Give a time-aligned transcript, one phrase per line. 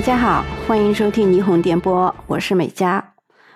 [0.00, 3.12] 大家好，欢迎收听霓虹电波，我是美嘉。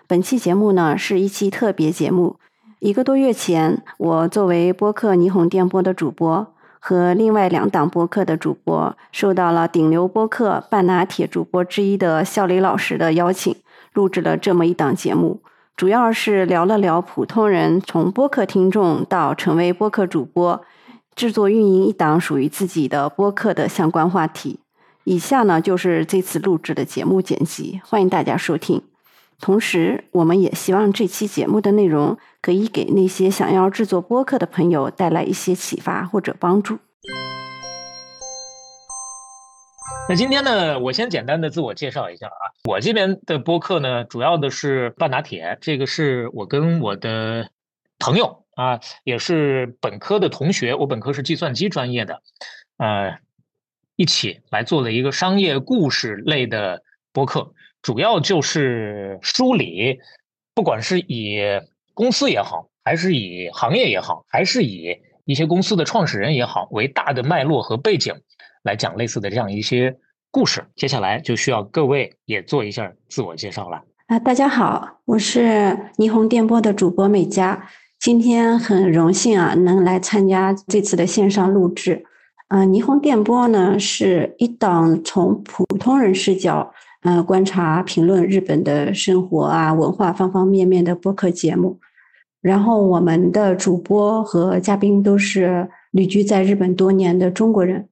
[0.07, 2.37] 本期节目呢是一期特别节目。
[2.81, 6.47] 一个多月前，我作为播客霓虹电波的主播，
[6.79, 13.57] 和另外两档播客的主播，受到了顶流播客半拿铁主播之一的笑雷老师的邀请，
[13.95, 15.41] 录制了这么一档节目。
[15.75, 20.61] 主要是聊了聊普通人从播客听众到成为播客主播，
[21.17, 24.61] 制作运营一档属于自己的播客的相关话题。
[25.07, 28.83] 以下呢就是这次录制的节目剪辑，欢迎大家收听。
[29.39, 36.79] 同时，我们也希望这期节目的内容可以给那些想要制作播客的朋友带来一些启发或者帮助。
[40.09, 47.51] 那今天呢，我先简单的自我介绍一下啊，我这边的播客呢，主要的是半打铁，这个是我跟我的
[47.99, 52.23] 朋友啊，也是本科的同学，我本科是计算机专业的，
[52.79, 53.19] 呃。
[53.97, 59.99] 一起来做了一个商业故事类的播客，主要就是梳理，
[60.55, 61.41] 不管是以
[61.95, 68.15] 公司也好，还是以行业也好，还是以一些公司的创始人也好为大的脉络和背景，
[68.65, 69.97] 来讲类似的这样一些
[70.31, 70.65] 故事。
[70.75, 73.83] 接下来就需要各位也做一下自我介绍了。
[74.07, 77.71] 啊，大家好，我是霓虹电波的主播美嘉，
[78.01, 82.05] 今天很荣幸啊，能来参加这次的线上录制。
[82.49, 86.73] 嗯，霓虹电波呢是一档从普通人视角，
[87.03, 91.79] 呃，观察评论日本的生活啊、文化方方面面的播客节目。
[92.43, 97.89] 然后我们的主播和嘉宾都是旅居在日本多年的中国人。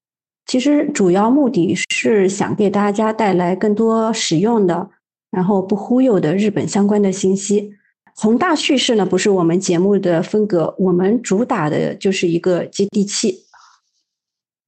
[0.46, 4.90] 其实主要目的是想给大家带来更多实用的，
[5.30, 7.72] 然后不忽悠的日本相关的信息。
[8.14, 13.46] 宏大叙事呢不是我们节目的风格，我们主打的就是一个接地气。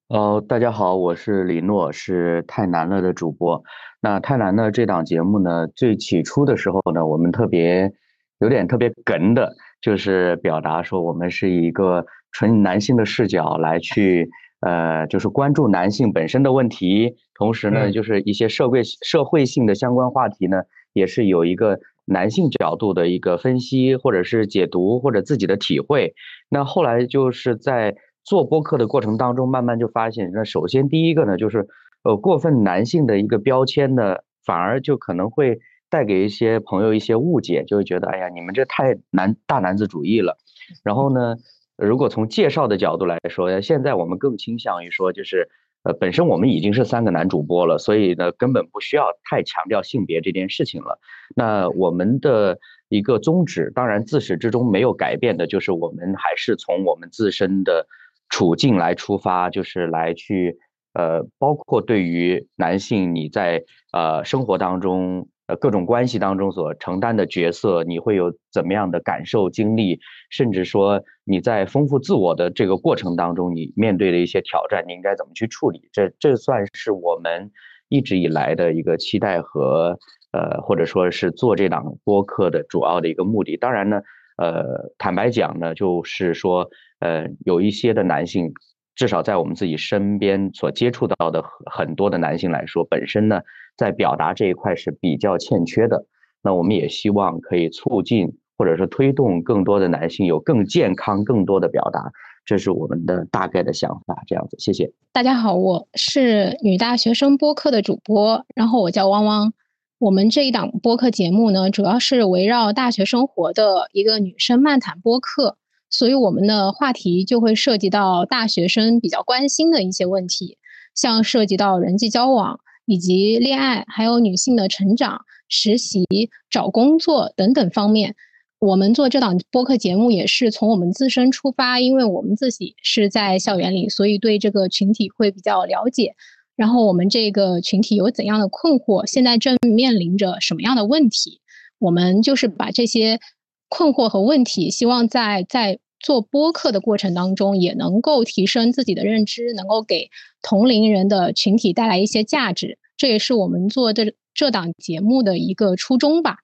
[0.08, 3.62] 哦，大家好，我是李诺，是太难了的主播。
[4.02, 7.90] 那太难了这档节目呢，最起初的时候呢，我们特别
[8.38, 14.28] 有点特别梗的，就是表达说我们是一个纯男性的视角来去，
[14.60, 26.12] 呃，就是关注男性本身的问题，同时呢，就是一些社会社会性的相关话题呢，也是有一个男性角度的一个分析，或者是解读，或者自己的体会。
[26.50, 27.96] 那后来就是在。
[28.24, 31.68] 做播客的过程当中，慢慢就发现，那首先第一个呢，就是
[32.02, 40.38] 呃过分男性的一个标签呢，反而就可能会带给一些朋友一些误解，就会觉得哎呀，你们这太男大男子主义了。
[40.82, 41.36] 然后呢，
[41.76, 45.50] 如果从介绍的角度来说，现在我们更倾向于说，就是
[45.82, 50.98] 呃本身我们已经是三个男主播了，所以呢根本不需要太强调性别这件事情了。
[51.36, 52.58] 那我们的
[52.88, 57.86] 一个宗旨，当然自始至终没有改变的，就是我们还是从我们自身的。
[58.28, 60.58] 处境来出发，就是来去，
[60.92, 63.62] 呃，包括对于男性你在
[63.92, 75.88] 呃生活当中，呃各种关系当中所承担的角色，你会有怎么样的感受经历，甚至说你在丰富自我的这个过程当中，你面对的一些挑战，你应该怎么去处理？
[75.92, 77.52] 这这算是我们
[77.88, 79.98] 一直以来的一个期待和
[80.32, 83.56] 呃，或者说是做这档播客的主要的一个目的。
[83.56, 84.00] 当然呢。
[84.36, 86.68] 呃，坦白讲呢，就是说，
[87.04, 88.50] 呃，有一些的男性，
[88.96, 93.42] 至少在我们自己身边所接触到的很多的男性来说，本身呢，
[93.76, 96.06] 在表达这一块是比较欠缺的。
[96.42, 102.10] 那我们也希望可以促进或者是推动更多的男性有更健康、更多的表达，
[102.46, 104.22] 这是我们的大概的想法。
[104.26, 109.52] 这样子，谢谢大家好，我是女大学生播客的主播，然后我叫汪汪。
[109.98, 115.58] 我们这一档播客节目呢，主要是围绕大学生活的一个女生漫谈播客，
[115.96, 120.58] 所以我们的话题就会涉及到大学生比较关心的一些问题，
[120.92, 126.04] 像涉及到人际交往以及恋爱，还有女性的成长、实习、
[126.50, 128.16] 找工作等等方面。
[128.58, 136.16] 我们做这档播客节目也是从我们自身出发，因为我们自己是在校园里，所以对这个群体会比较了解。
[136.56, 139.06] 然后我们这个群体有怎样的困惑？
[139.06, 141.40] 现在正面临着什么样的问题？
[141.78, 143.20] 我们就是把这些
[143.68, 150.10] 困惑和问题，希望在在做播客的过程当中，也能够提升自己的认知，能够给
[150.42, 152.78] 同龄人的群体带来一些价值。
[152.96, 156.36] 这也是我们做这这档节目的一个初衷吧。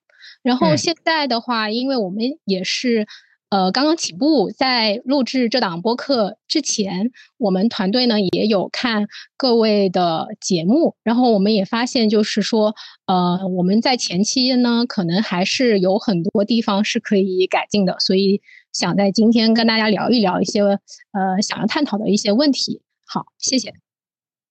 [0.43, 3.07] 然后现在的话，因为我们也是。
[3.51, 12.75] 呃，刚刚起步，在录制这档播客之前，我们团队呢也有看各位的节目，然后我们也发现，就是说，
[13.07, 18.41] 呃，我们在前期呢，可能还是有很多地方是可以改进的，所以
[18.73, 22.83] 想在今天跟大家聊一聊一些呃想要探讨的一些问题。
[23.05, 23.90] 好，谢谢。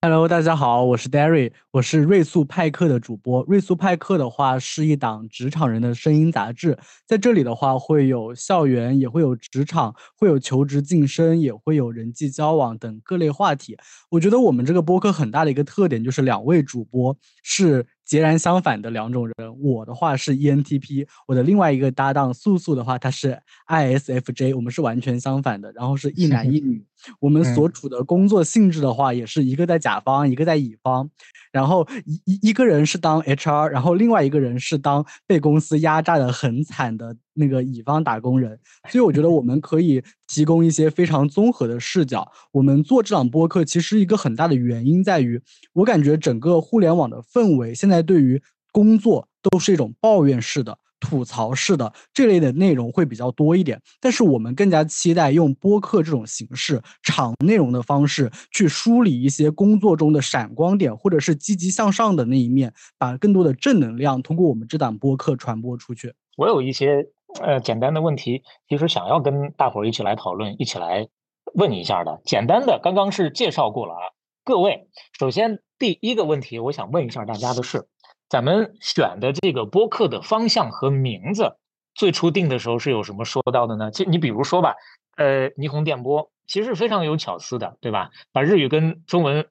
[0.02, 3.44] Hello，大家好，我是 Derry，我是瑞速派克的主播。
[3.50, 13.78] 瑞速派克的话是一档职场人的声音杂志，在这里的话会有校园，也会有职场，会有求职晋升，也会有人际交往等各类话题。
[14.10, 17.86] 我觉得我们这个播客很大的一个特点就是两位主播是。
[18.10, 26.84] 截然相反的两种人，我的话是 ENTP，我的另外一个搭档素素的话，她是 ISFJ，我们是完全相反的，然后是一男一女，
[27.22, 31.08] 我们所处的工作性质的话，也是一个在甲方，一个在乙方，
[31.52, 37.16] 然后一一一个人是当 HR，然后另外一个人是当被公司压榨的很惨的。
[37.34, 38.60] 那个乙方打工人，
[38.90, 42.32] 所以我觉得我们可以提供一些非常综合的视角。
[42.52, 45.42] 我们做这档播客，其实一个很大的原因在于，
[45.74, 48.42] 我感觉整个互联网的氛围现在对于
[48.72, 50.78] 工作都是一种抱怨式的。
[51.02, 66.14] 吐槽式的这类的内容会比较多一点，但是我们更加期待用播客这种形式、长内容的方式去梳理一些工作中的闪光点，或者是积极向上的那一面，把更多的正能量通过我们这档播客传播出去。
[66.36, 67.08] 我有一些
[67.42, 71.08] 呃简单的问题，其实想要跟大伙儿一起来讨论，一起来
[71.54, 72.22] 问一下的。
[72.26, 74.02] 简单的，刚刚是介绍过了啊，
[74.44, 74.88] 各位，
[75.18, 77.88] 首先第一个问题，我想问一下大家的是。
[78.30, 81.58] 咱们选的这个播客的方向和名字，
[81.96, 83.90] 最初定的时候是有什么说到的呢？
[83.90, 84.76] 就你比如说吧，
[85.18, 88.12] 呃，霓虹电波其实非常有巧思的，对吧？
[88.32, 89.48] 把日语跟中文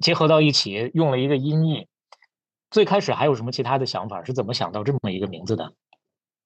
[0.00, 1.88] 结合到一起，用了一个音译。
[2.70, 4.24] 最开始还有什么其他的想法？
[4.24, 5.74] 是怎么想到这么一个名字的？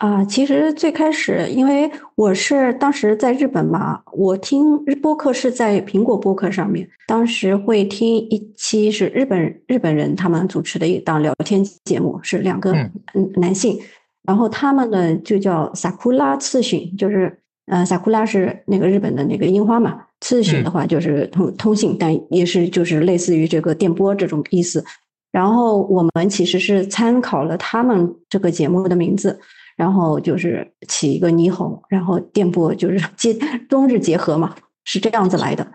[0.00, 12.72] 啊，其实最开始，因为我是当时在日本嘛，我听播客是在苹果播客上面，当时会听一期是日本日本人他们主持的一档聊天节目，是两个
[13.12, 13.30] 嗯。
[13.36, 13.78] 男性，
[14.22, 24.82] 然后他们呢就叫萨库拉次讯，就是呃萨库拉是那个日本的那个樱花嘛，次讯的话就是通通信，但也是就是类似于这个电波这种意思，
[25.30, 29.38] 然后我们其实是参考了他们这个节目的名字。
[29.80, 33.34] 然后就是起一个霓虹，然后电波就是 接
[33.66, 34.54] 中日结合嘛，
[34.84, 35.66] 是这样子来的。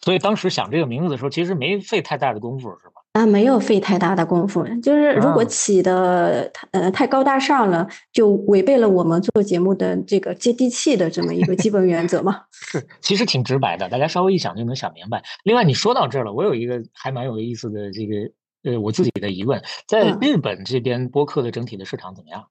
[0.00, 2.94] 所以当时想这个名字的时候，其实没费太大的功夫，是吧？
[3.12, 12.42] 啊，没有费太大的功夫，就是如果起的呃太高大上了，就违背了我们做节目的这个接地气的这么一个基本原则嘛。
[12.50, 15.22] 是，其实挺直白的，大家稍微一想就能想明白。
[15.44, 22.44] 另外，你说到这儿了，我有一个还蛮有意思的这个呃我自己的疑问，在日本这边播客的整体的市场怎么样？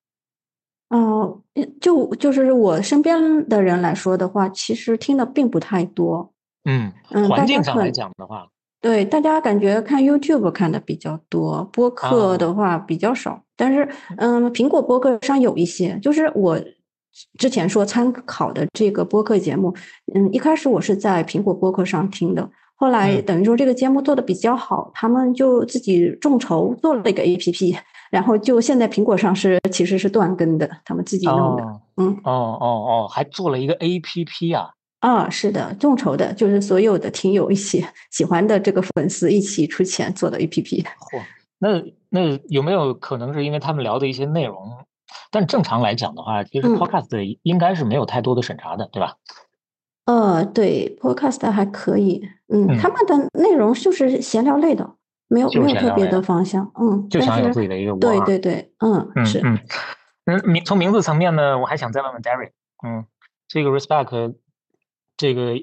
[0.93, 1.41] 哦，
[1.81, 6.31] 就就是我身边的人来说的话，其实听的并不太多。
[6.65, 8.47] 嗯嗯，环境上来讲的话，
[8.79, 13.41] 对大家感觉看 YouTube 看的比较多，播客的话比较少。
[13.57, 16.61] 但是，嗯，苹果播客上有一些，就是我
[17.39, 19.73] 之前说参考的这个播客节目，
[20.13, 27.77] 嗯，一开始我是在苹果播客上听的，后来等于说这个节目做的比较好，他们就自己众筹做了一个 APP。
[28.13, 31.63] 然后就现在苹果上是其实是断更的，他们自己弄的，
[31.97, 40.83] 嗯，哦哦哦，还做了一个 A P P 啊，啊，是的，众筹的，就是所有的听友一起喜欢的这个粉丝一起出钱做的 A P P。
[40.83, 41.23] 嚯，
[41.57, 44.55] 那那有没有可能是因为他们聊的一些内容？
[45.31, 49.15] 但正常来讲的话，其实 Podcast 应该是没有太多的审查的，对吧？
[50.05, 52.21] 呃，对，Podcast 还可以，
[52.53, 54.93] 嗯，他们的内容就是闲聊类的。
[55.33, 59.59] 没有没有特别的方向，嗯，就想有自己的一个对对对，嗯，是嗯
[60.25, 62.51] 嗯名从名字层面呢，我还想再问问 Derry，
[62.85, 63.05] 嗯，
[63.47, 64.35] 这个 Respect
[65.17, 65.55] 这个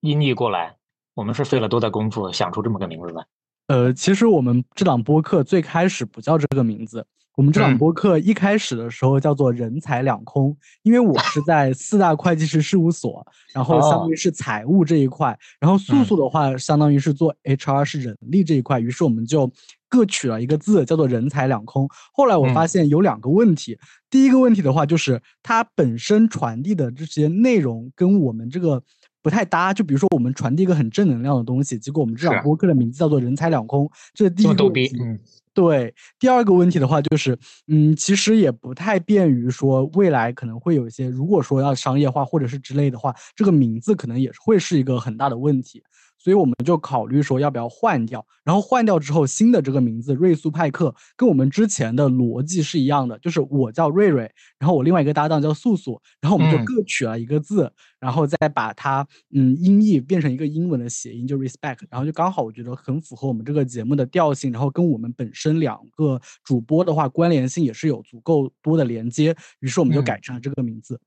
[0.00, 0.76] 音译过来，
[1.14, 3.26] 我们是费了多大功夫想出这么个名字来？
[3.66, 7.06] 呃，其实我们这档播客最开始不叫这个名字。
[7.38, 19.48] 我们这档播客一开始的时候叫做“人财两空”，因为我是在四大会计师事务所，然后相当于是财务这一块，然后素素的话相当于是做 HR 是人力这一块，于是我们就
[19.88, 21.88] 各取了一个字叫做“人财两空”。
[22.12, 23.78] 后来我发现有两个问题，
[24.10, 28.82] 第一个问题的话就是它本身传递的这些内容跟我们这个。
[29.28, 29.74] 不太搭。
[29.74, 34.96] 就比如说我们传递一个很正能量的东西，结果我们这档播客的名字叫做“人财两空”，这是第一个问题。
[35.02, 35.18] 嗯。
[35.52, 45.82] 对，第二个问题的话就是，嗯，其实也不太便于说未来可能会有一些，如果说要商业化或者是之类的话，这个名字可能也会是一个很大的问题。
[46.18, 71.00] 所以我们就考虑说要不要换掉，然后换掉之后，新的这个名字瑞苏派克跟我们之前的逻辑是一样的，就是我叫瑞瑞，然后我另外一个搭档叫素素，然后我们就各取了一个字，然后再把它嗯音译变成一个英文的谐音，就 respect，然后就刚好我觉得很符合我们这个节目的调性，然后跟我们本身两个主播的话关联性也是有足够多的连接，于是我们就改成了这个名字。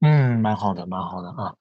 [0.00, 1.54] 嗯，蛮好的，蛮好的啊。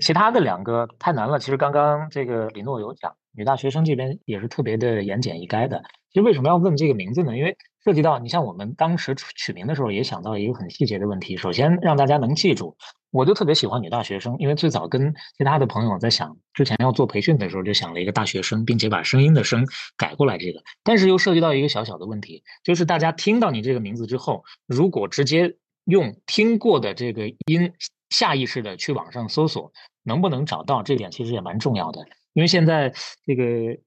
[0.00, 1.38] 其他的两个太难了。
[1.38, 5.82] 其实刚刚这个李诺有讲，女大学生这边也是特别的言简意赅的。
[6.12, 7.36] 其实为什么要问这个名字呢？
[7.36, 11.36] 因为涉及到你像我们当时取名的时候，也想到一个很细节的问题。
[11.36, 12.76] 首先让大家能记住，
[13.10, 20.62] 我就特别喜欢女大学生，因为最早跟其他的朋友在想之前要做培训的时候，就想了一个大学生，并且把声音的声改过来这个。
[20.84, 27.72] 但是又涉及到一个小小的问题，就是大家听到你这个名字之后，如果直接用听过的这个音。
[28.14, 29.72] 下意识的去网上搜索，
[30.04, 32.06] 能不能找到这点其实也蛮重要的。
[32.32, 32.92] 因为现在
[33.26, 33.44] 这个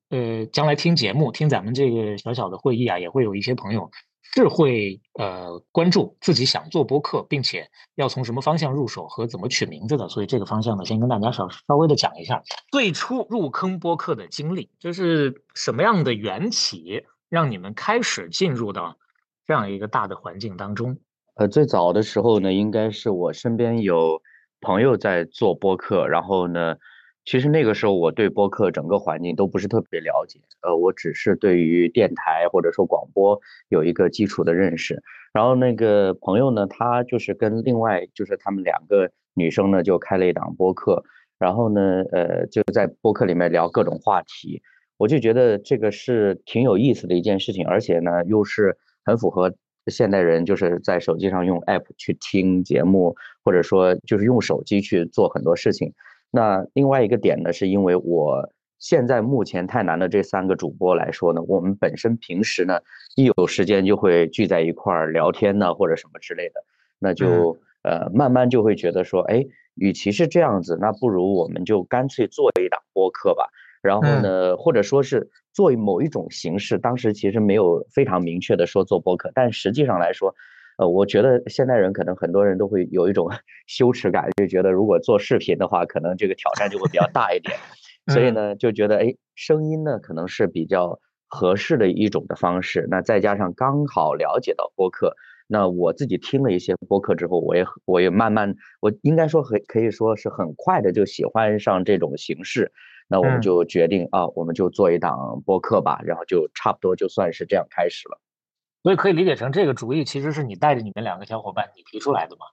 [0.09, 3.89] 呃，将来听节目、听咱们这个小小的会议啊，也会有一些朋友
[4.35, 10.07] 是会呃关注自己想做播客，并且要从什么方向入手和怎么取名字的。
[10.09, 18.97] 所以这个方向呢，先跟大家稍稍微的讲一下最初入坑播客的经历，就是什么样的缘起让你们开始进入到
[19.45, 20.99] 这样一个大的环境当中。
[21.37, 24.19] 呃，最早的时候呢，应该是我身边有
[24.59, 26.77] 朋友在做播客，然后呢，
[27.25, 33.39] 其实那个时候我对播客整个环境都不是特别了解，呃，我只是对于电台或者说广播
[33.69, 35.03] 有一个基础的认识。
[35.31, 41.03] 然后那个朋友呢，他就是跟另外就是他们两个女生呢就开了一档播客，
[41.37, 44.63] 然后呢，呃，就在播客里面聊各种话题，
[44.97, 48.75] 我就觉得这个是挺有意思的一件事情，而且呢又是
[49.05, 49.53] 很符合。
[49.89, 55.93] 现代人就是在手机上用 app 去听节目，或者说就是用手机去做很多事情。
[56.31, 62.79] 那另外一个点呢，是因为我现在目前太难的这三个主播来说呢，我们本身平时呢
[63.15, 66.63] 一有时间就会聚在一块儿聊天呢，或者什么之类的，
[66.99, 73.49] 那就呃慢慢就会觉得说，哎，与其是这样子，那不如我们就干脆做一档播客吧。
[73.81, 80.35] 然后呢，或者说是做某一种形式，当时其实没有非常明确的说做播客，但实际上来说，
[80.77, 83.27] 呃，我觉得现代人可能很多人都会有一种
[83.65, 87.57] 羞耻感，就觉得如果做视频的话，可能这个挑战就会比较大一点，
[88.13, 92.85] 所以呢，就觉得哎，声音呢可能是比较合适的一种的方式。
[92.91, 95.15] 那再加上刚好了解到播客，
[95.47, 102.71] 那我自己听了一些播客之后，我也我也慢慢，我应该说很可以说是很快的就喜欢上这种形式。
[103.07, 108.19] 那我们就决定啊，我们就做一档播客吧，然后就差不多就算是这样开始了。
[108.83, 112.45] 所以可以理解成这个主意其实是你带着你们两个小伙伴你提出来的吗？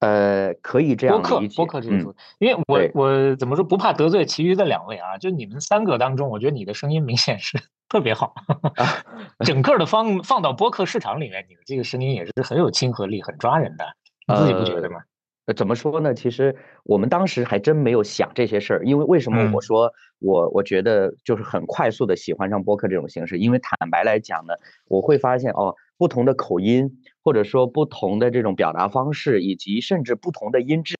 [0.00, 5.16] 呃，可以这样播客播客这个主意，因为我我怎么说不怕得罪其余的两位啊？
[5.16, 7.58] 就你们三个当中，我觉得你的声音明显是
[7.88, 8.34] 特别好，
[9.46, 13.86] 整个的放放到播客市场里面，你的这个声音也是很有亲和力、很抓人的，
[14.26, 14.96] 你自己不觉得吗？
[14.98, 15.04] 呃，
[15.52, 16.14] 怎么说呢？
[16.14, 23.36] 其实我们当时还真没有想这些事儿，因为为什么我说我我觉得就是很快速的喜欢上播客这种形式？
[23.38, 24.54] 因为坦白来讲呢，
[24.88, 26.90] 我会发现哦，不同的口音
[27.22, 30.96] 或者说不同的这种表达方式，以及甚至不同的音质，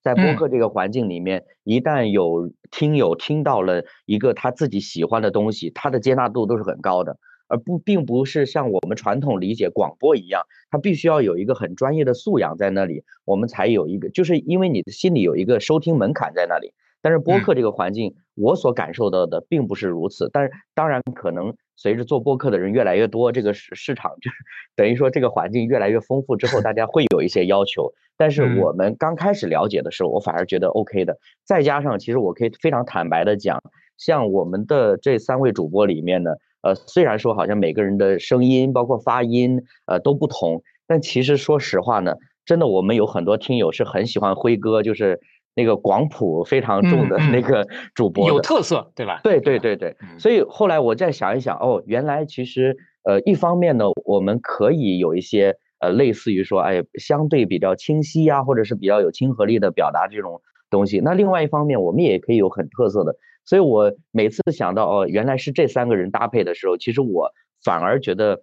[0.00, 7.18] 在播客这个环境里面，一旦有听友听到了一个他自己喜欢的东西，他的接纳度都是很高的。
[7.48, 16.72] 而不并不是像我们传统理解广播一样，它必须要有一个很专业的素养在那里，我们才有一个，就是因为你的心里有一个收听门槛在那里。
[17.00, 20.28] 但是播客这个环境，我所感受到的并不是如此。
[20.32, 24.36] 但是当然，可能随着做播客的人越来越多，这个市市场就是
[24.74, 27.92] 等于说这个环境越来越丰富之后，大家会有一些要求。
[28.16, 31.16] 但是我们刚开始了解的时候，我反而觉得 OK 的。
[31.44, 33.62] 再加上，其实我可以非常坦白的讲，
[33.96, 36.32] 像我们的这三位主播里面呢。
[36.62, 45.20] 呃，虽然说好像每个人的声音包括发音呃都不同，但其实说实话呢，真的我们有很多听友是很喜欢辉哥，就是
[45.54, 49.20] 那个广普非常重的那个主播，有特色，对吧？
[49.22, 61.00] 对对对对，所以后来我再想一想，哦，原来其实呃一方面呢，我们可以有一些呃类似于说，哎，相对比较清晰呀，或者是比较有亲和力的表达这种东西。
[61.00, 63.14] 那另外一方面，我们也可以有很特色的。
[63.48, 67.32] 所以我每次想到哦，原来是这三个人搭配的时候，其实我
[67.64, 68.42] 反而觉得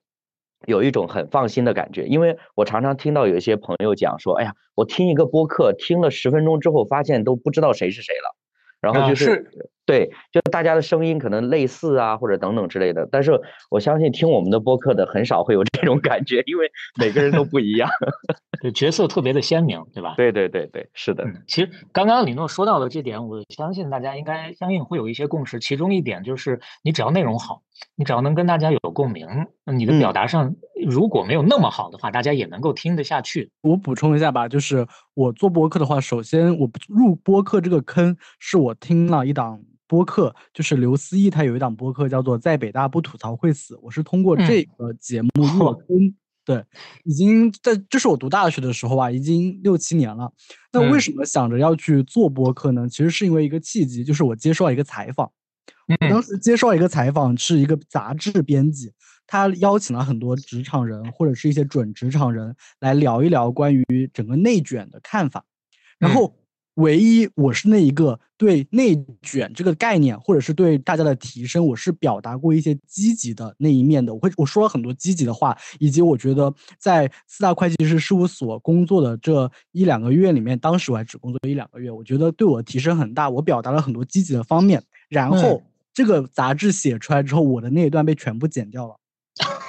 [0.65, 8.35] 有一种很放心的感觉，因为我常常听到有一些朋友讲说，哎呀，我听一个播客听了十分钟之后，发现都不知道谁是谁了。
[8.81, 9.47] 然后就是
[9.85, 13.07] 对，就大家的声音可能类似啊，或者等等之类的。
[13.11, 13.39] 但是
[13.69, 17.87] 我相信听我们的播客的很少会有这种感觉，因为每个人都不一样，
[18.61, 20.15] 对角色特别的鲜明，对吧？
[20.17, 21.23] 对对对对，是的。
[21.47, 25.59] 其实刚刚李诺说到的这点，我相信大家应该相应会有一些共识。
[25.59, 27.61] 其中一点就是，你只要内容好，
[27.95, 29.27] 你只要能跟大家有共鸣，
[29.65, 30.55] 你的表达上
[30.87, 33.51] 如果没有那么好的话，大家也能够听得下去。
[33.61, 39.61] 我补充一下吧，就是我做播客的话，首先我入播客这个坑是我听了一档。
[39.87, 46.15] 播客就是刘思义，他有一档播客叫做《在北大不吐槽会死》，我是通过这个节目入坑。
[46.43, 46.63] 对，
[47.03, 50.31] 已经在这是我读大学的时候啊，已经六七年了。
[50.71, 52.87] 那为什么想着要去做播客呢？
[52.87, 55.31] 其实是因为一个契机，就是我接受了一个采访。
[55.87, 58.91] 我当时接受了一个采访，是一个杂志编辑，
[59.25, 65.45] 他邀请了很多职场人或者是一些准职场人来聊一聊关于整个内卷的看法，
[65.97, 66.35] 然后。
[66.75, 74.13] 唯一我是那一个对内卷这个概念，或者是对大家的提升，我是表达过一些积极的那一面的。
[74.13, 83.29] 我会我说了很多积极的话，以及我觉得在四大会计师事务所工作的这一两个月里面，当时我还只工作一两个月，我觉得对我提升很大。
[83.29, 84.83] 我表达了很多积极的方面。
[85.07, 85.63] 然后
[85.93, 88.95] 这个杂志写出来之后，我的那一段被全部剪掉了，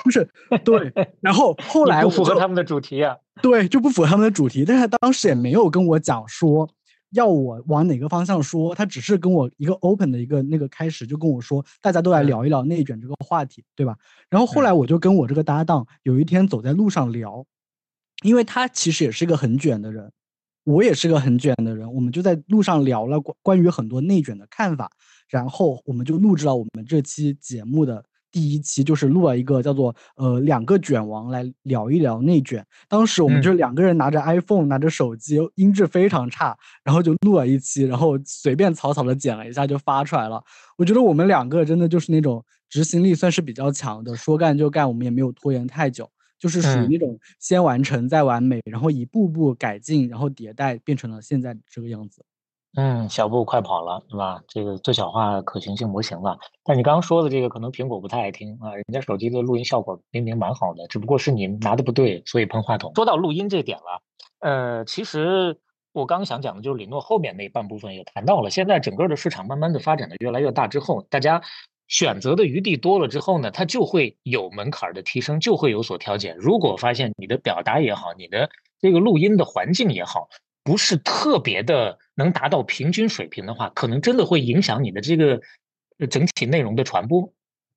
[0.04, 0.28] 就是
[0.64, 0.92] 对。
[1.22, 4.64] 然后后来不符合他们的主题啊，对，就不符合他们的主题。
[4.64, 6.68] 但是当时也没有跟我讲说。
[7.16, 8.74] 要我往哪个方向说？
[8.74, 13.96] 他只是跟我一个 open 的一个那个开始，就跟我说，大家都来聊一聊内卷这个话题，对吧？
[14.28, 17.44] 然后后来我就跟我这个搭档有一天走在路上聊，
[18.22, 20.12] 因为他其实也是一个很卷的人，
[20.64, 24.90] 我也是个很卷的人，我们就在路上聊了关关于很多内卷的看法，
[25.28, 28.04] 然后我们就录制了我们这期节目的。
[28.36, 32.62] 第一期就是录了一个叫做呃两个卷王来聊一聊内卷。
[32.86, 40.44] 当时我们就两个人拿着 iPhone，拿着手机，音质非常差，然后就录了一期，然后随便草草的剪了一下就发出来了。
[40.76, 46.06] 我觉得我们两个真的就是那种执行力算是比较强的，说干就干，我们也没有拖延太久，
[46.38, 52.22] 就是属于那种先完成再完美，然后一步步改进，然后迭代，变成了现在这个样子。
[52.76, 54.42] 嗯，小步快跑了，是吧？
[54.46, 56.38] 这个最小化可行性模型了。
[56.62, 58.74] 但你刚刚说的这个，可能苹果不太爱听啊。
[58.74, 62.92] 人家手机的录音效果明明蛮好的，只不过是你拿的不对，所以喷话筒。
[62.94, 64.02] 说到录音这点了，
[64.40, 65.58] 呃，其实
[65.92, 68.50] 我刚想讲的就是李诺后面那半部分也谈到了。
[68.50, 71.40] 现在整个的市场慢慢的发展的越来越大之后，大家
[71.88, 76.34] 选择的余地多了之后呢，它就会有门槛的提升，就会有所调节。
[76.38, 78.50] 如果发现你的表达也好，你的
[78.82, 80.28] 这个录音的环境也好，
[80.66, 81.96] 不是特别的。
[82.18, 85.38] 能达到平均水平的话，可能真的会影响你的这个
[86.08, 87.30] 整体内容的传播。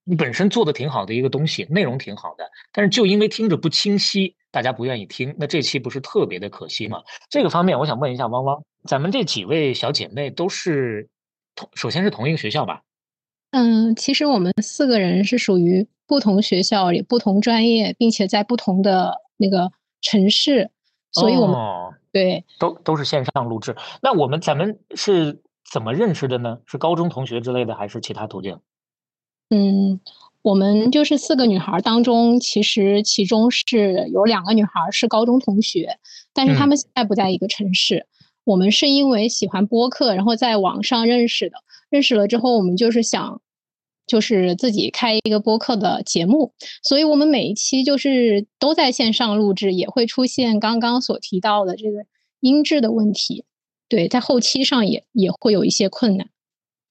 [0.06, 7.04] 你本身做的挺好的一个东西，内容挺好的，但是就因为听着不清晰，大家不愿意听，那这期不是特别的可惜吗？
[7.30, 11.10] 这个方面，我想问一下汪汪，咱们这几位小姐妹都是
[11.54, 12.82] 同，首先是同一个学校吧？
[13.52, 20.72] 嗯，其实我们四个人是属于不同学校里、不同专业，并且在不同的那个城市，
[21.12, 21.58] 所以我们。
[22.12, 23.76] 对，都都是线上录制。
[24.02, 25.42] 那我们咱们是
[25.72, 26.60] 怎么认识的呢？
[26.66, 28.60] 是高中同学之类的，还是其他途径？
[29.50, 30.00] 嗯，
[30.42, 35.98] 我们就是四个女孩当中，其实其中是有两个女孩是高中同学，
[36.34, 38.08] 但是她们现在不在一个城市。
[38.44, 41.58] 我们是因为喜欢播客，然后在网上认识的。
[41.90, 43.42] 认识了之后，我们就是想。
[44.10, 52.00] 就是自己开一个播客的节目，所以我们每一期就是都在线上录制，也会出现刚刚所提到的这个
[52.40, 53.46] 音质的问题。
[53.88, 56.28] 对，在后期上也也会有一些困难。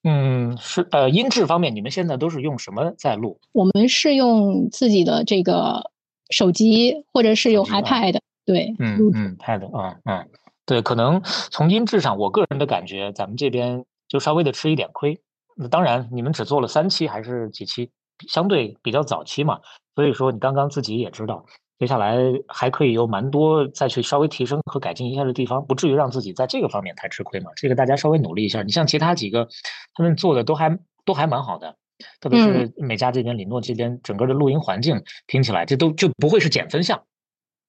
[0.03, 3.37] 嗯，是呃，音质方面，你们现在都是用什么在录？
[3.51, 5.91] 我们是用自己的这个
[6.29, 8.17] 手机，或者是用 iPad。
[8.45, 10.25] 对，嗯嗯，Pad 啊嗯，
[10.65, 15.19] 对，可能从音质上，我个人的感觉，咱们这边就稍微的吃一点亏。
[15.61, 17.91] 那当然，你们只做了三期还是几期，
[18.29, 19.59] 相对比较早期嘛，
[19.93, 21.45] 所以说你刚刚自己也知道，
[21.77, 22.15] 接下来
[22.47, 27.51] 还可以有蛮多再去稍微提升和改进一下的地方，不至于让自己在这个方面太吃亏嘛。
[27.57, 28.63] 这个大家稍微努力一下。
[28.63, 29.49] 你像其他几个，
[29.93, 31.75] 他们做的都还都还蛮好的，
[32.21, 37.03] 特别是美嘉这边、李诺这边，整个的录音环境听起来，这都就不会是减分项。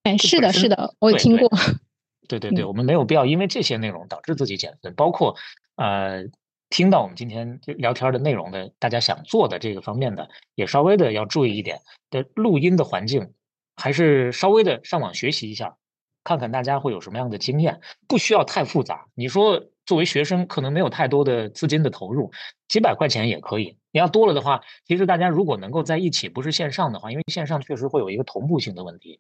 [0.05, 1.50] 哎，是的，是的，我也听过。
[2.29, 5.35] 对对对，我们没有必要因为这些内容导致自己减分，包括
[5.74, 6.26] 呃。
[6.71, 11.81] 听到我们今天聊天的内容的，大家想做的这个方面的，也稍微的要注意一点
[12.11, 13.35] 的录音的环境，
[13.75, 15.77] 还是稍微的上网学习一下，
[16.23, 19.07] 看看大家会有什么样的经验，不需要太复杂。
[19.15, 22.31] 你说作为学生可能没有太多的资金的投入，
[22.69, 29.18] 几百块钱也可以，你要多了的话，其实大家如果能够在一起，不是线上的话，因为线上确实会有一个同步性的问题，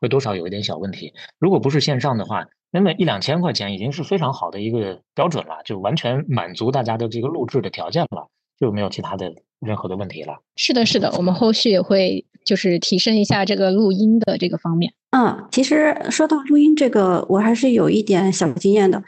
[0.00, 1.12] 会多少有一点小问题。
[1.38, 10.38] 如果不是线上的话，那么一两千块钱已经是非常好的一个标准了，就完全满足大家的这个录制的条件了，就没有其他的任何的问题了。
[10.56, 14.94] 是的，是的，我们后续也会就是提升一下这个录音的这个方面。
[15.10, 19.02] 嗯，其实说到录音这个，我还是有一点小经验的。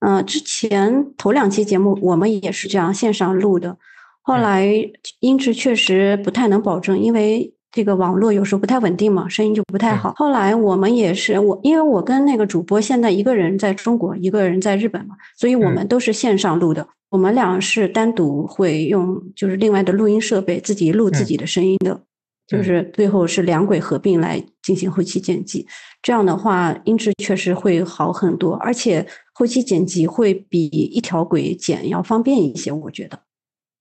[0.00, 3.76] 嗯，之前头两期节目我们也是这样线上录的，
[4.30, 4.64] 后来
[5.18, 10.12] 音质确实不太能保证，因为这个网络有时候不太稳定嘛，声音就不太好。
[10.14, 16.86] 后来我们也是我，因为我跟那个主播现在一个人在中国，一个人在日本嘛，所以我们都是线上录的。
[17.08, 22.00] 我们俩是单独会用就是另外的录音设备自己录自己的声音的。
[22.46, 25.66] 就是最后是两轨合并来进行后期剪辑，
[26.02, 33.18] 这样的话音质确实会好很多，而且后期剪辑会比一条轨剪要方便一些，我觉得。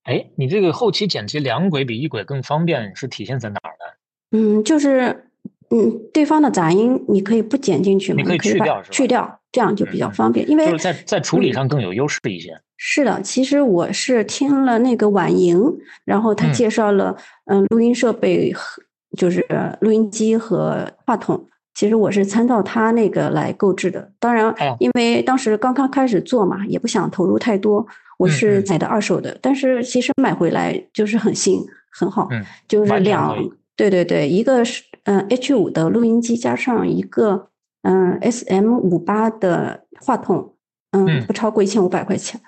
[0.09, 3.85] 哎，你这个后期剪辑两轨比一轨更方便，是体现在哪儿呢？
[4.31, 5.25] 嗯，就是
[5.69, 12.59] 嗯，对方的杂音你可以不剪进去嘛，你可以去掉，去掉，这样就比较方便，因为就是在在处理上更有优势一些。
[12.77, 15.61] 是的，其实我是听了那个婉莹，
[16.05, 18.81] 然后她介绍了嗯录音设备和
[19.17, 19.45] 就是
[19.81, 21.45] 录音机和话筒，
[21.75, 24.11] 其实我是参照她那个来购置的。
[24.17, 27.85] 当然，因为当时刚刚开始做嘛，也不想投入太多，
[28.19, 29.35] 我是买的二手的。
[29.41, 31.59] 但是其实买回来就是很新
[31.91, 32.29] 很好，
[32.67, 33.35] 就是两
[33.75, 37.47] 对对对，一个是嗯 H 五的录音机加上一个
[37.81, 40.53] 嗯 SM 五八的话筒，
[40.91, 42.39] 嗯不超过一千五百块钱。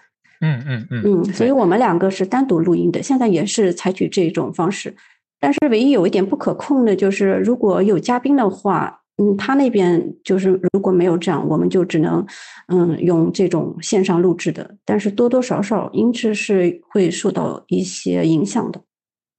[0.42, 4.96] 嗯嗯嗯嗯，所以我们两个是单独录音的，现在也是采取这种方式。
[5.40, 12.26] 但是唯一有一点不可控的就是，如果有嘉宾的话，嗯，他那边就是如果没有这样，我们就只能
[12.68, 14.78] 嗯用这种线上录制的。
[14.86, 18.82] 但是多多少少音质是会受到一些影响的。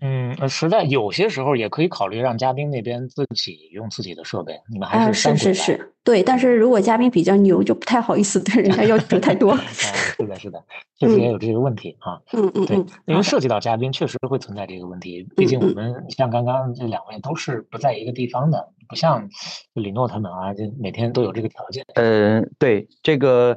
[0.04, 6.24] 嗯，实在有些时候也可以考虑让嘉宾那边自己用自己的设备，你们还是是是是，对。
[6.24, 9.56] 但是如果嘉宾比较牛，就不太好意思对人家要求太多。
[9.70, 10.60] 是的，是的，
[10.98, 12.20] 确实也有这个问题啊。
[12.32, 15.24] 嗯嗯，对，因为涉及到嘉宾，确实会存在这个问题。
[15.36, 19.28] 毕竟我们像刚刚这两位都是不在一个地方的，不像
[19.74, 21.84] 李诺他们啊，就每天都有这个条件。
[21.94, 23.56] 嗯，对，这个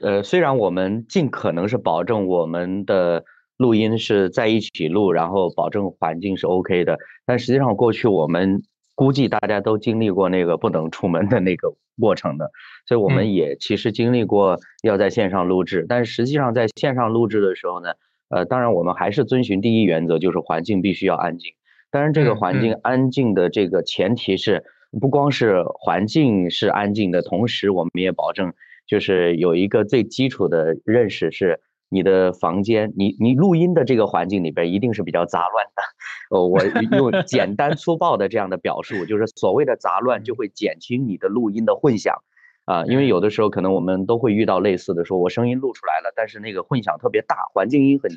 [0.00, 3.22] 呃，虽然我们尽可能是保证我们的。
[3.62, 6.98] 录音是在一起录，然后保证环境是 OK 的。
[7.24, 8.60] 但实际上，过去我们
[8.96, 12.50] 估计大家都经历过那个不能出门的那个过程的，
[12.88, 15.86] 所以我们也其实经历过要在线上录制。
[15.88, 17.90] 但是实际上，在线上录制的时候呢，
[18.30, 21.52] 呃，当然我们还是遵循第一原则，就是环境必须要安静。
[21.92, 24.64] 当然，这个环境安静的这个前提是，
[25.00, 28.52] 不光是环境是安静的，同时我们也保证
[28.88, 31.60] 就是有一个最基础的认识是。
[31.92, 35.82] 你的房间，你你录音的这个环境里边一定是比较杂乱的，
[36.30, 36.64] 哦，我
[36.96, 42.16] 用 简单粗暴的这样的表述，就是所谓的杂乱就会减轻你的录音的混响，
[42.64, 48.10] 啊，因为有的时候可能我们都会遇到类似的，说我声音录出来了，但是那个混响特别大，环境音很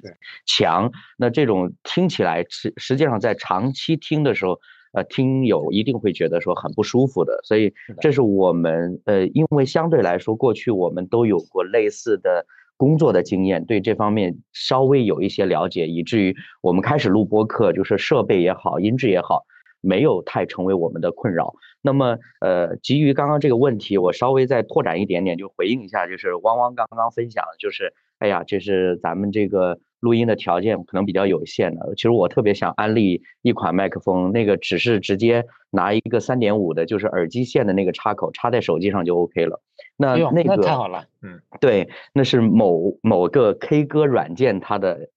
[0.45, 4.61] 强，那这种听起来实实际上在长期听的时候，
[4.93, 12.45] 呃，听友一定会觉得说很不舒服的，所以这是我们呃，因为相对来说过去我们都有过类似的。
[12.77, 19.45] 工作的经验对这方面稍微有一些了解，以至于我们开始录播课，就是设备也好，音质也好，
[19.81, 21.53] 没有太成为我们的困扰。
[21.81, 29.79] 那么，呃，基于刚刚这个问题，我稍微再拓展一点点，就回应一下，就是汪汪刚刚分享，就是，哎呀，这是咱们这个。
[30.01, 39.63] 录音的条件可能比较有限的，其实我特别想安利一款麦克风，那个只是直接拿一个三点五的，就是耳机线的那个插口插在手机上就 OK 了。
[39.97, 45.10] 那那个太好了，嗯，对，那是某某个 K 歌软件它的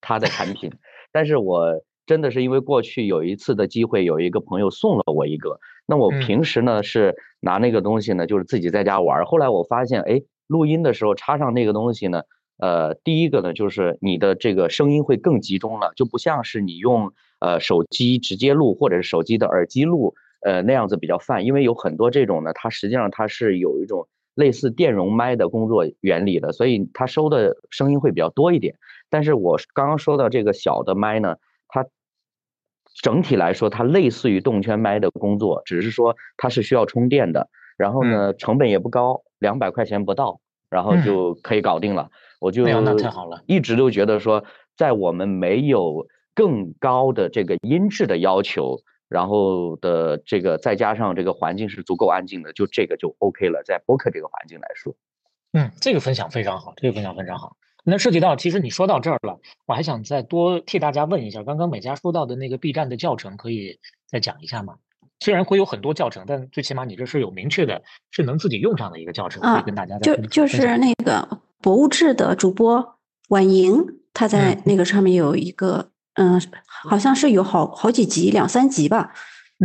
[0.00, 0.72] 它的产品，
[1.12, 12.22] 但是我真的是因为过去有一次的机会，有一个朋友送了我一个，那我平时呢是拿那个东西呢，就是自己在家玩，后来我发现，哎，录音的时候插上那个东西呢。
[12.62, 28.76] 呃，第一个呢，就是你的这个声音会更集中了，就不像是你用呃手机直接录或者是手机的耳机录，呃那样子比较泛，因为有很多这种呢，它实际上它是有一种类似电容麦的工作原理的，所以它收的声音会比较多一点。
[29.08, 31.36] 但是我刚刚说到这个小的麦呢，
[31.68, 31.86] 它
[33.02, 42.10] 整体来说它类似于动圈麦的工作，只是说它是需要充电的，然后呢成本也不高，两百块钱不到，然后就可以搞定了。
[42.40, 44.44] 我就那太好了，一直都觉得说，
[44.76, 48.78] 在我们没有更高的这个音质的要求，
[49.10, 53.62] 然后的这个再加上这个环境是足够安静的，就这个就 OK 了。
[53.64, 54.94] 在播客这个环境来说，
[55.52, 57.56] 嗯，这个分享非常好，这个分享非常好。
[57.82, 64.76] 那涉及到，其实你说到这儿了，我还想再多替大家问一下，刚刚美嘉说到的那个 B 站的教程，可以再讲一下吗？
[65.18, 75.90] 虽然会有很多教程，但最起码你这是有明确的，是能自己用上的一个教程，可以跟大家就就是那个博物志的主播婉莹，她在那个上面有一个，
[76.20, 76.40] 嗯，
[76.88, 79.14] 好像是有好好几集，两三集吧，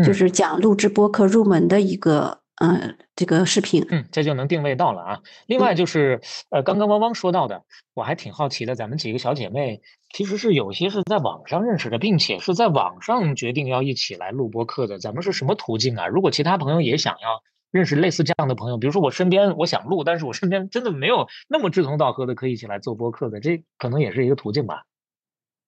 [0.05, 2.41] 就是讲录制播客入门的一个。
[2.61, 5.19] 嗯，这个视频，嗯，这就能定位到了啊。
[5.45, 7.63] 另外就是，呃，刚刚汪汪说到的，
[7.93, 8.75] 我还挺好奇的。
[8.75, 9.81] 咱们几个小姐妹
[10.13, 14.99] 其实是有些是在网上认识的，并且是在网上决定要一起来录播客的。
[14.99, 16.07] 咱们是什么途径啊？
[16.07, 24.83] 如果其他朋友也想要认识类似这样的朋友，比如说我身边我想录，但是我身边真的没有那么志同道合的可以一起来做播客的，这可能也是一个途径吧。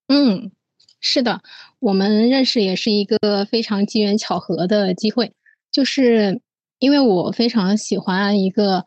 [0.07, 0.51] 嗯，
[0.99, 1.41] 是的，
[1.79, 5.31] 我们认识也是一个非常机缘巧合的机会，
[5.71, 6.41] 就是。
[6.79, 8.85] 因为我非常喜欢一个，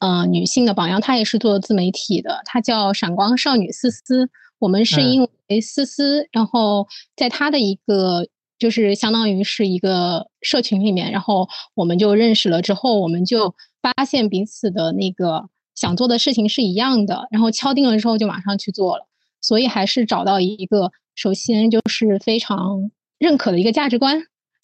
[0.00, 4.28] 呃，女性的榜样，她也是做自媒体的，她叫闪光少女思思。
[4.58, 8.26] 我们是因为思思，然后在她的一个
[8.58, 12.60] 就是相当于是一个社群里面，然后我们就认识了。
[12.60, 19.06] 之后我们就发现彼此的那个想做的事情是一样的，然后敲定了之后就马上去做了。
[19.40, 24.22] 所以还是找到一个首先就是非常认可的一个价值观。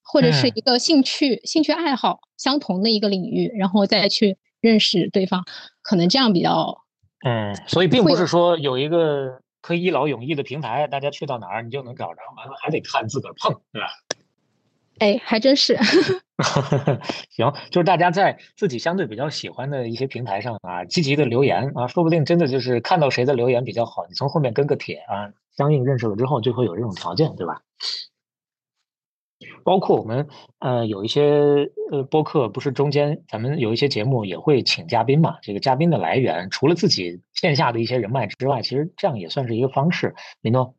[0.09, 5.42] 或者是一个兴趣、兴趣爱好相同的一个领域，然后再去认识对方，
[5.83, 6.79] 可能这样比较。
[7.25, 13.88] 嗯，所以并不是说有一个可以一劳永逸的平台，大家去到哪儿你就能找着，完了还得看自个儿碰，对吧？
[15.01, 15.77] 哎，还真是。
[17.35, 27.62] 行，就是大家在自己相对比较喜欢的一些平台上啊，积极的留言啊，说不定真的就是看到谁的留言比较好，你从后面跟个帖啊，相应认识了之后就会有这种条件，对吧？
[29.64, 30.29] 包括我们
[30.61, 35.37] 呃有一些呃播客，不是中间咱们有一些节目也会请嘉宾嘛？
[35.42, 40.14] 这个嘉宾的来源除了自己线下的一些人脉之外，其实这样也算是一个方式。
[40.40, 40.75] 林诺，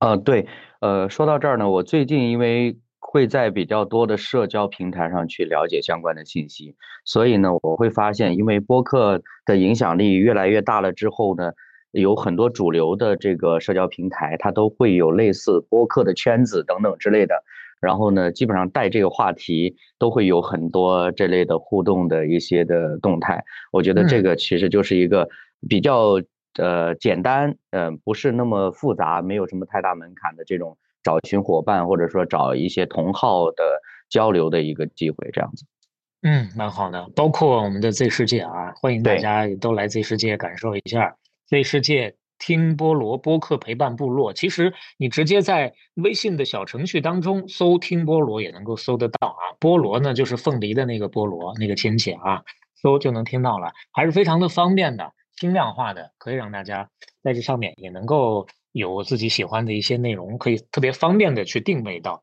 [0.00, 0.46] 呃对，
[0.80, 11.52] 呃说到这儿呢，我最近因为会在比较多的社交平台上去了解相关的信息，所以呢我会发现，因为播客的影响力越来越大了之后呢，
[11.92, 17.42] 有很多主流的这个社交平台，它都会有类似播客的圈子等等之类的。
[17.80, 23.44] 然后呢，基本上带这个话题都会有很多这类的互动的一些的动态。
[23.70, 25.28] 我觉得这个其实就是一个
[25.68, 26.20] 比较
[26.58, 35.64] 呃简单，呃，不是那么复杂，没有什么太大门槛的这种找群伙伴或者说找一些同好的交流的一个机会，这样子。
[36.22, 37.08] 嗯，蛮好的。
[37.14, 41.14] 包括我们的 Z 世界啊，欢迎大家都来 Z 世界感受一下
[41.50, 42.14] Z 世界。
[42.40, 49.42] 听菠萝播客陪伴部落，其实你直接在微信的小程序当中搜“听菠萝”也能够搜得到啊。
[49.58, 52.44] 菠萝呢，就是凤梨的那个菠萝，那个亲戚啊，
[52.80, 56.88] 搜就能听到了，还是非常的方便的，轻量化的，可以让大家
[57.24, 62.22] 在这上面也能够有自己喜欢的一些内容，可以特别方便的去定位到。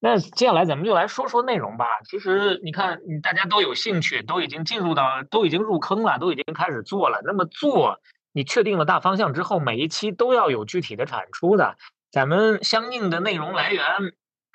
[0.00, 1.84] 那接下来咱们就来说说内容吧。
[2.08, 7.20] 其实你看，大家都有兴趣，都已经进入到，都已经入坑了，都已经开始做了。
[7.26, 8.00] 那么做。
[8.36, 11.78] 你确定了大方向之后，每一期都要有具体的产出的。
[12.12, 13.82] 咱们相应的内容来源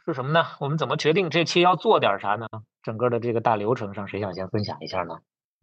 [0.06, 0.46] 是什么呢？
[0.60, 2.46] 我们怎么决定这期要做点啥呢？
[2.84, 5.16] 整个的这个大流程上，谁想先分享一下呢？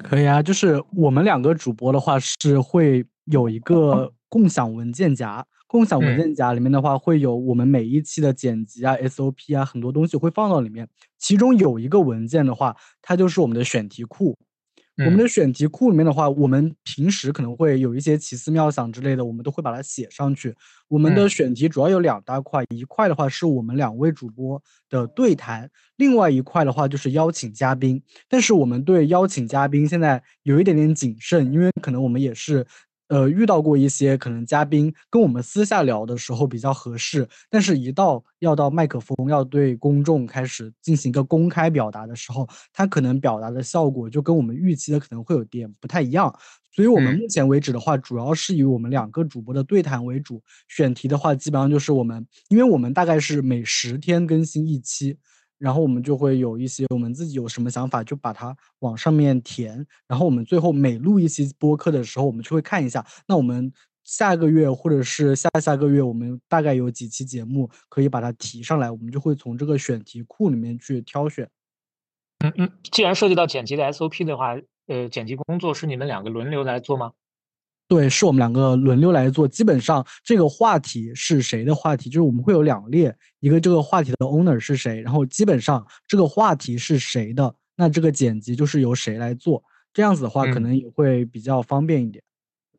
[0.02, 10.88] 可以啊，就是我们两个主播的话是会有一个共享文件夹，共享文件夹里面的话会有我们每一期的剪辑啊、SOP 啊，很多东西会放到里面。
[11.18, 14.37] 其中有一个文件的话，它就是我们的选题库。
[14.98, 20.54] 我们的选题库里面的话，我们平时可能会有一些奇思妙想之类的，我们都会把它写上去。
[20.88, 28.02] 我们的选题主要有两大块，一块的话是我们两位主播的对谈，另外一块的话就是邀请嘉宾。
[28.28, 32.66] 但是我们对邀请嘉宾现在有一点点谨慎，因为可能我们也是。
[33.09, 46.35] 呃，遇到过一些可能嘉宾跟我们私下聊的时候比较合适，但是一到要到麦克风要对公众开始进行一个公开表达的时候，他可能表达的效果就跟我们预期的可能会有点不太一样。
[46.71, 55.16] 所以我们目前为止的话，主要是以我们两个主播的对谈为主，选题的话基本上就是我们，因为我们大概是每十天更新一期。
[55.59, 59.87] 然后我们就会有一些我们自己有什么想法，就把它往上面填。
[60.07, 63.73] 然后我们最后每录一期播客的时候，我们就会看一下，那我们
[64.05, 71.49] 下个月或者是下下个月，我们大概有几期节目可以把它提上来，我们就会从这个选题库里面去挑选。
[72.44, 77.12] 嗯嗯，既然涉及到剪辑的 SOP 的话，呃，剪辑工作是你们两个轮流来做吗？
[77.88, 79.48] 对，是我们两个轮流来做。
[79.48, 89.62] 基本上这个话题是谁的话题，就是我们会有两列，一个这个话题的 owner 是谁，然后基本上这个话题是谁的，那这个剪辑就是由谁来做。
[89.94, 92.22] 这样子的话，可能也会比较方便一点。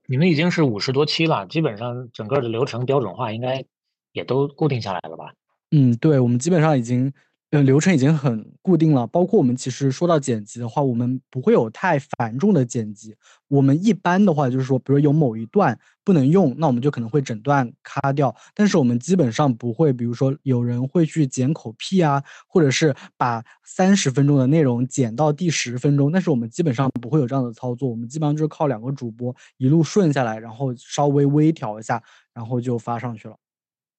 [0.06, 3.66] 你们已经是五十多期了，基本上整个的流程标准化应该
[4.14, 5.34] 也都固定下来了吧？
[5.72, 7.12] 嗯，对，我们基本上已经。
[7.52, 9.08] 呃，流程已经很固定了。
[9.08, 13.16] 包括我们其实说到剪辑的话，我们不会有太繁重的剪辑。
[13.48, 18.36] 我们一般的话就是说，比如有某一段不能用，那我们就可能会整段咔掉。
[18.54, 26.12] 但是我们基本上不会，比如说有人会去剪口癖啊，或者是把三十分钟的内容剪到第十分钟。
[26.12, 27.90] 但是我们基本上不会有这样的操作。
[27.90, 32.00] 我们基本上就是靠两个主播一路顺下来，然后稍微微调一下，
[32.32, 33.36] 然后就发上去了。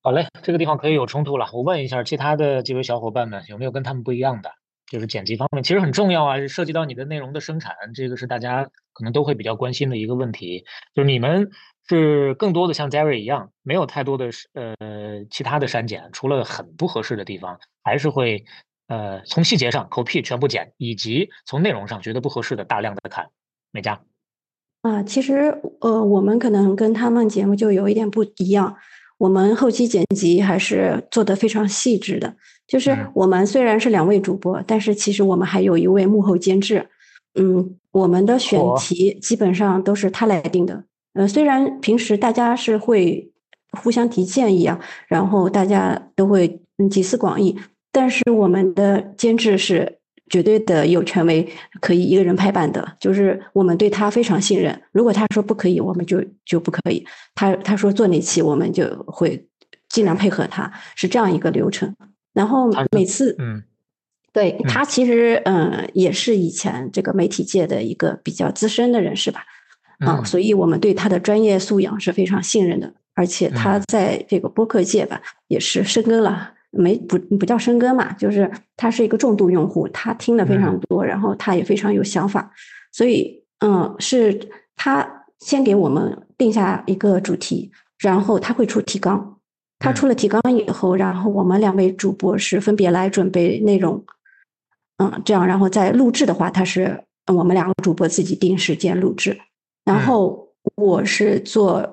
[0.02, 1.50] 好嘞，这个地方可以有冲突了。
[1.52, 4.50] 我问一下其他的几位小伙伴们，有没有跟他们不一样的？
[4.90, 10.64] 就是剪辑方面，其实很重要啊，涉及到你的内容的生产，这个是大家可能都会比较关心的一个问题。
[10.94, 11.50] 就是你们
[11.86, 14.74] 是更多的像 Jerry 一样，没有太多的呃
[15.30, 18.46] 其他的删减，除了很不合适的地方，还是会
[18.88, 23.28] 呃从细节上口癖全部剪，以及从内容上觉得不合适的大量的砍。
[23.70, 24.00] 美嘉
[24.80, 28.78] 啊，其实呃我们可能跟他们节目就有一点不一样。
[29.20, 32.34] 我们后期剪辑还是做得非常细致的，
[32.66, 36.88] 就是我们虽然是两位主播，但是其实我们还有一位幕后监制。
[37.34, 40.84] 嗯，我们的选题基本上都是他来定的。
[41.12, 43.30] 呃，虽然平时大家是会
[43.72, 47.58] 互相提建议啊，然后大家都会集思广益，
[47.92, 49.99] 但是我们的监制是。
[50.30, 51.46] 绝对的有权威，
[51.80, 54.80] 可以一个人拍板的，就是我们对他非常信任。
[54.92, 57.04] 如果他说不可以，我们就就不可以。
[57.34, 59.44] 他他说做哪期，我们就会
[59.88, 61.94] 尽量配合他，是这样一个流程。
[62.32, 63.60] 然后每次，嗯，
[64.32, 69.44] 对他其实嗯也是以前这个媒体界的一个比较资深的人士吧，
[69.98, 76.52] 啊，所以我们对他的专业素养是非常信任的，而且他在这个播客界吧也是深耕了。
[76.70, 82.50] 没不不叫深耕嘛，就是他是一个重度用户，他听的非常多，然后他也非常有想法，
[82.92, 89.38] 所以嗯，是他先给我们定下一个主题，然后他会出提纲，
[89.78, 94.04] 他出了提纲以后，然后我们两位主播是分别来准备内容，
[94.98, 99.36] 嗯，这样然后再录制的话，他是我们两个主播自己定时间录制，
[99.84, 101.92] 然后我是做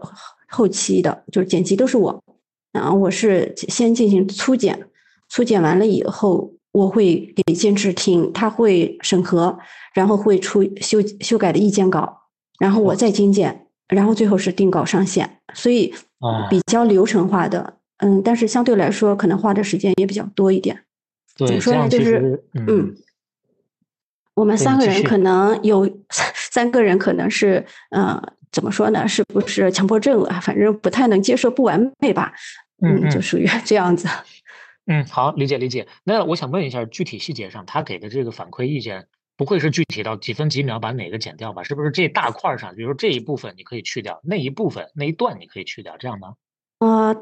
[0.49, 2.23] 后期的，就是剪辑都是我。
[2.71, 4.88] 然后我是先进行粗剪，
[5.30, 9.58] 粗剪完了以后，我会给监制听，他会审核，
[9.93, 12.21] 然后会出修修改的意见稿，
[12.60, 15.93] 然后我再精简，然后最后是定稿上线，所以
[16.49, 20.84] 比较流程化的，嗯，但是相对来说可能花的时间也比较多一点。
[21.36, 21.88] 怎么说呢？
[21.89, 22.95] 就是嗯，
[24.36, 25.88] 我们三个人可能有
[26.51, 29.07] 三个人可能是嗯，怎么说呢？
[29.07, 30.39] 是不是强迫症啊？
[30.39, 32.33] 反正不太能接受不完美吧。
[32.81, 34.07] 嗯，就属于 这样子。
[34.86, 35.88] 嗯，好，理解理解。
[36.03, 41.63] 那我想问一下，具体细节上他给的这个反馈意见，不会是具体到几分几秒把哪个剪掉吧？
[41.63, 46.36] 是不是这大块上，比如说这一部分你可以去掉，那一部分那一段你可以去掉，这样吗？
[46.79, 47.15] 呃，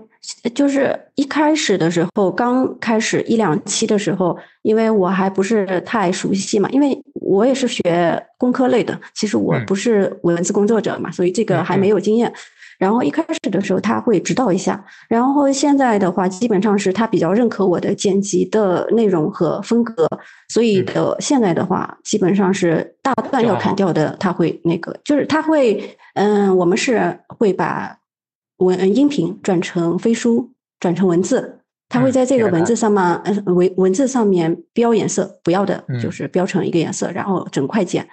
[0.54, 12.32] 就是一开始的时候，刚开始一两期的时候，因为我还不是太熟悉嘛，因为我也是学工科类的，其实我不是文字工作者嘛，所以这个还没有经验。
[12.78, 20.06] 然后一开始的时候他会指导一下，然后现在的话基本上是他比较认可我的剪辑的内容和风格，
[20.50, 27.98] 所以的现在的话基本上是大段要砍掉的，他会那个就是他会嗯，我们是会把
[28.58, 38.08] 文音频转成飞书，转成文字，它会在这个文字上面嗯文文字上面标颜色，不要的就是标成一个颜色，然后整块剪。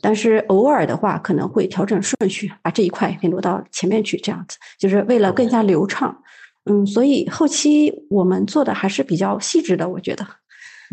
[0.00, 6.22] 但是偶尔的话，可能会调整顺序，把这一块给挪到前面去，这样子就是为了更加流畅。
[6.64, 10.24] 嗯，所以后期我们做的还是比较细致的，我觉得。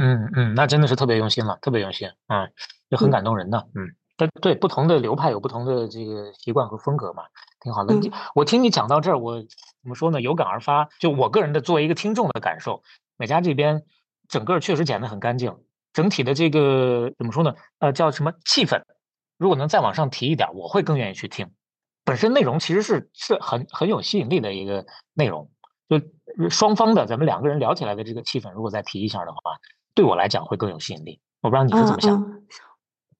[0.01, 2.49] 嗯嗯，那真的是特别用心了，特别用心嗯，
[2.89, 3.59] 就很感动人的。
[3.75, 3.85] 嗯，
[4.17, 7.21] 但对不同的流派有不同的这个习惯和风格嘛，
[7.62, 7.95] 挺好的。
[8.36, 9.50] 我听你讲到这儿，我怎
[9.89, 10.22] 么说呢？
[10.22, 10.89] 有感而发。
[11.00, 12.84] 就我个人的作为一个听众的感受，
[13.17, 13.84] 美嘉这边
[14.28, 15.56] 整个确实剪得很干净。
[15.91, 17.56] 整体的这个怎么说呢？
[17.80, 18.84] 呃，叫什么气氛？
[19.38, 21.50] 如果能再往上提一点，我会更愿意去听。
[22.06, 25.50] 本身内容其实是是很很有吸引力的一个内容，
[25.89, 29.39] 就双方的咱们两个人聊起来的这个气氛，如果再提一下的话，
[29.93, 31.19] 对我来讲会更有吸引力。
[31.41, 32.41] 我不知道你是怎么想。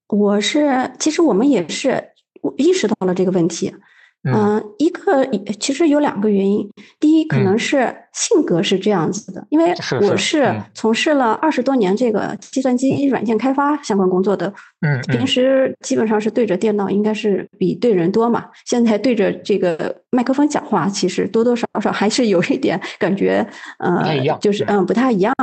[0.08, 2.14] 我是，其实我们也是
[2.58, 3.76] 意识到了这个问题。
[4.24, 5.26] 嗯，一个
[5.60, 6.70] 其实有两个原因。
[7.00, 14.54] 第一，可能是性格是这样子的，因为我是从事了二十多年这个计算机软件开发相关工作的。
[14.82, 18.46] 嗯，平时基本上是对着电脑，应该是比对人多嘛。
[18.66, 24.04] 现在对着这个麦克风讲话，其实多多少少还是有一点感觉，呃，
[24.42, 25.34] 就是嗯不太一样。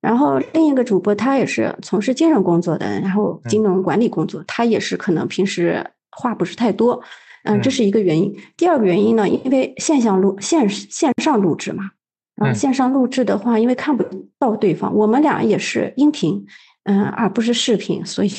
[0.00, 7.00] 然后另一个主播他也是从事金融工作的，然后金融管理工作，他也是可能平时话不是太多。
[7.46, 8.36] 嗯，这是一个原因。
[8.56, 11.90] 第二个原因呢，因为线上录线线上录制嘛，
[12.36, 14.04] 啊，线上录制的话，因为看不
[14.38, 16.46] 到对方，我们俩也是音频，
[16.84, 18.30] 嗯，而不是视频，所以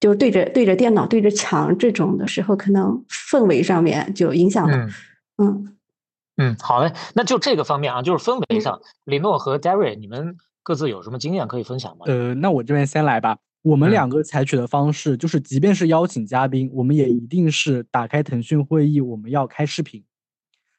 [0.00, 4.88] 就对着对着电脑对着墙这种的时候，可能氛围上面就影响了。
[5.38, 5.76] 嗯
[6.36, 12.06] 嗯，好嘞，那就这个方面啊，就是氛围上，李诺和 Derry，你们各自有什么经验可以分享吗？
[12.06, 13.36] 呃，那我这边先来吧。
[13.64, 20.04] 我们两个采取的方式就是，即便是邀请嘉宾，我们也一定是打开腾讯会议，我们要开视频，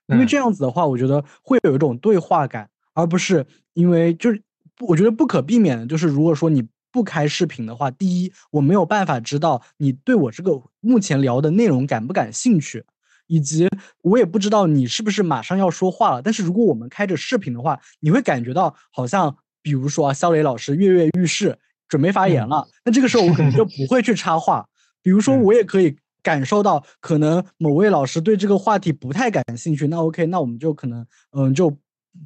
[0.06, 4.40] 因为这样子的话，我觉得会有一种对话感，而不是因为就是
[4.82, 12.86] 我觉得不可避免的就是，如果说你不开视频的话，第一我没有办法知道你对我这个目前聊的内容感不感兴趣，
[13.26, 13.68] 以及
[14.04, 16.22] 我也不知道你是不是马上要说话了。
[16.22, 21.58] 但是如果我们开着视频的话，你会感觉到好像，比如说啊，肖磊老师跃跃欲试。
[21.88, 24.68] 准备发言了，那这个时候我可能就不会去插话。
[25.02, 29.88] 比如说，我也可以感受到，可能某位老师对这个话题不太感兴趣。
[29.88, 31.70] 那 OK，那我们就可能，嗯，就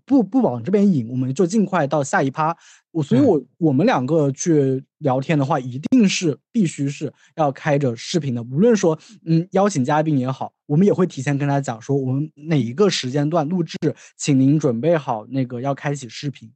[0.05, 2.55] 不不往这边引，我们就尽快到下一趴。
[2.91, 8.41] 我所以，我我们两个去聊天的话，一定是必须是要开着视频的。
[8.43, 13.78] 无论说，嗯，邀请嘉宾也好，我们也会提前跟他讲说，我们哪一个时间段录制，
[14.16, 16.49] 请您准备好那个要开启视频。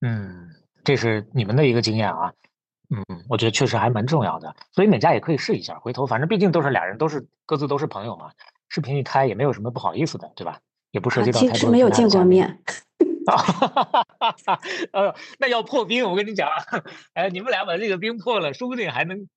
[0.00, 0.48] 嗯。
[0.88, 2.32] 这是你们的一个经验啊，
[2.88, 5.78] 嗯，我觉得确实还蛮重要的，所以每家也可以试一下。
[5.80, 8.30] 回头反正毕竟都是俩人，都是各自都是朋友嘛，
[8.70, 10.60] 视频一开也没有什么不好意思的，对吧？
[10.92, 11.52] 也不涉及到太多。
[11.52, 12.62] 其实没有见过面。
[14.92, 16.48] 呃，那要破冰，我跟你讲，
[17.12, 19.28] 哎，你们俩把这个冰破了，说不定还能，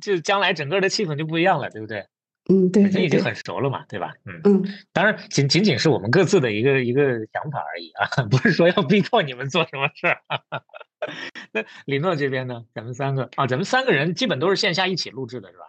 [0.00, 2.06] 就将来整个的气氛就不一样了，对不对？
[2.48, 4.12] 嗯，对，已经很熟了嘛，对吧？
[4.24, 7.02] 嗯嗯，当然仅仅仅是我们各自的一个一个
[7.32, 10.22] 想法而已啊， 不是说要逼迫你们做什么事儿。
[11.52, 12.64] 那李诺这边呢？
[12.74, 15.64] 咱们三个啊，咱们三个人基本都是线下一起录制的，是吧？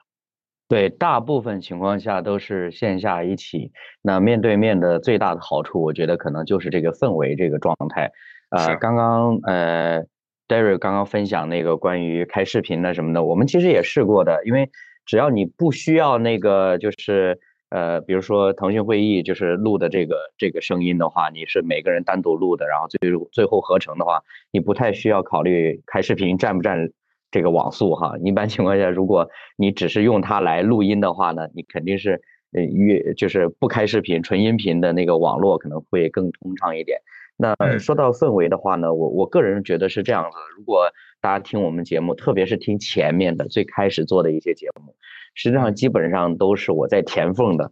[0.68, 3.72] 对，大部分情况下都是线下一起。
[4.02, 8.12] 那面对面的最大的好处，我觉得可能就是这个氛围这个状态。
[8.50, 10.04] 呃，刚刚呃
[10.48, 14.70] ，Derry 刚刚分享那个关于开视频的什么的，我们其实也试过的，因为。
[15.04, 17.38] 只要你不需要那个，就是
[17.72, 23.00] 呃，比如说腾讯会议就是录的这个这个声音的话，你是每个人单独录的，然后最
[23.32, 26.92] 最后合成的话，你不太需要考虑开视频占不占
[27.32, 28.14] 这个网速哈。
[28.24, 37.00] 一般情况下，如果你只是用它来录音的话呢，你肯定是呃越就是不开视频纯音频的那个网络可能会更通畅一点。
[37.38, 40.38] 那说到氛围的话呢，我我个人觉得是这样子。
[40.58, 40.92] 如果
[41.22, 44.94] 大家听我们节目，特别是听前面的最开始做的一些节目，
[45.34, 47.72] 实际上基本上都是我在填缝的。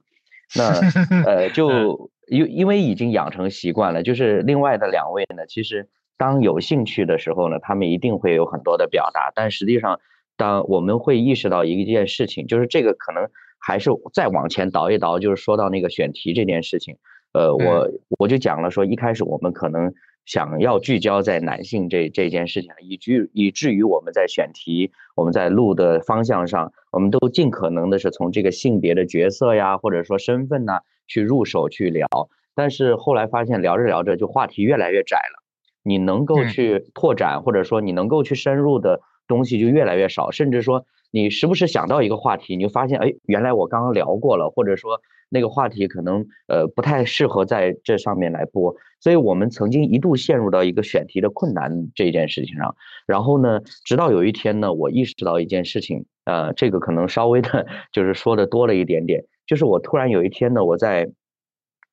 [0.57, 0.81] 那
[1.25, 5.87] 呃，就因因为已经养成习惯了，就是另外的两位呢，其实
[6.17, 9.31] 当有兴趣的时候呢，他们一定会有很多的表达。
[9.35, 9.99] 但实际上，
[10.37, 13.27] 当我们会意识到一件事情，就是这个可能
[13.59, 16.97] 还是再往前倒一倒，就是说到那个选题这件事情。
[17.31, 17.87] 呃，我
[18.17, 19.93] 我就讲了说，一开始我们可能
[20.29, 32.07] 想要聚焦在男性这这件事情，以至以至于我们在选题、我们在录的方向上，我们都尽可能的是从这个性别的角色呀，或者说身份呐去入手去聊。
[32.53, 35.41] 但是后来发现聊着聊着就话题越来越窄了，
[35.81, 45.01] 你能够去拓展或者说你能够去深入的东西就越来越少，甚至说你时不时想到一个话题，你就发现哎，原来我刚刚聊过了，或者说。
[45.29, 52.75] 那个话题可能呃不太适合在这上面来播，所以我们曾经一度陷入到一个选题的困难这件事情上。
[53.05, 61.09] 然后呢，直到有一天呢，我意识到一件事情，呃，这个可能稍微的，就是说的多了一点点，就是我突然有一天呢，我在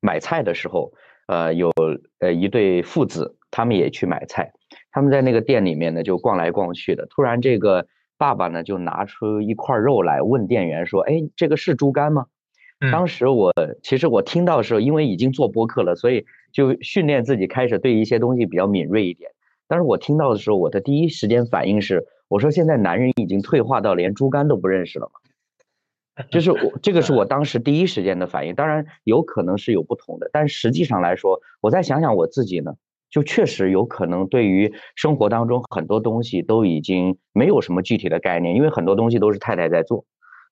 [0.01, 0.93] 买菜的时候，
[1.26, 1.70] 呃，有
[2.20, 4.53] 呃一对父子，他们也去买菜，
[4.93, 12.26] 他们在那个店里面呢就逛来逛去的，突然这个爸爸呢就拿出一块肉来问店员说：“哎，这个是猪肝吗？”
[12.92, 13.52] 当时我
[13.82, 19.30] 其实我听到的时候，因为已经做播客了，所以就训练自己开始对一些东西比较敏锐一点。
[19.66, 26.24] 但是我听到的时候，我的第一时间反应是，我说现在男人已经退化到连猪肝都不认识了嘛？
[26.30, 28.54] 就是我这个是我当时第一时间的反应。
[28.54, 32.72] 当然有可能是有不同的，但实际上来说，我再想想我自己呢，
[33.10, 40.04] 就确实有可能对于生活当中很多东西都已经没有什么具体的概念，因为很多东西都是太太在做。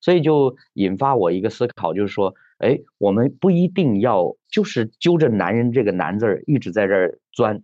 [0.05, 7.62] 所以就引发我一个思考，就是说，哎，我们不一定要就是揪着男人这个男字儿一直在这儿钻，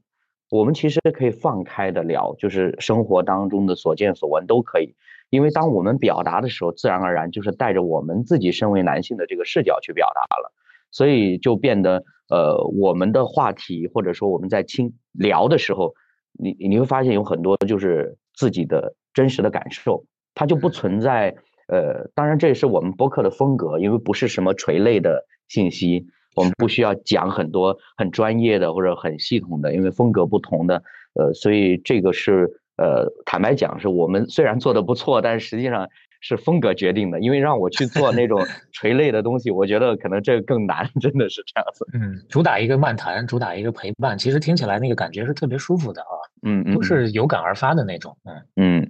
[0.49, 4.95] 我们其实可以放开的聊，就是生活当中的所见所闻都可以。
[5.29, 10.51] 因为当我们表达的时候，自然而然就是带着我们自己身为男性的这个视角去表达了，
[10.91, 15.93] 所以就变得，呃，我们的话题或者说我们在倾聊的时候，
[16.39, 21.37] 你你会发现有很多就是自己的真实的感受，它就不存在。
[21.71, 30.83] 呃，当然这也是我们播客的风格，因为不是什么垂类的信息，我们不需要讲很多很专业的或者很系统的，因为风格不同的，
[31.15, 35.89] 呃，所以这个是呃，坦白讲，是我们虽然做的不错，但是实际上。
[36.23, 38.39] 是风格决定的，因为让我去做那种
[38.73, 41.89] 垂类的东西，我觉得可能这个更难，真的是这样子。
[41.95, 46.13] 嗯，主打一个漫谈，主打一个陪伴，其实听起来那个感觉是特别舒服的啊。
[46.43, 48.15] 嗯嗯，都是有感而发的那种。
[48.25, 48.90] 嗯嗯。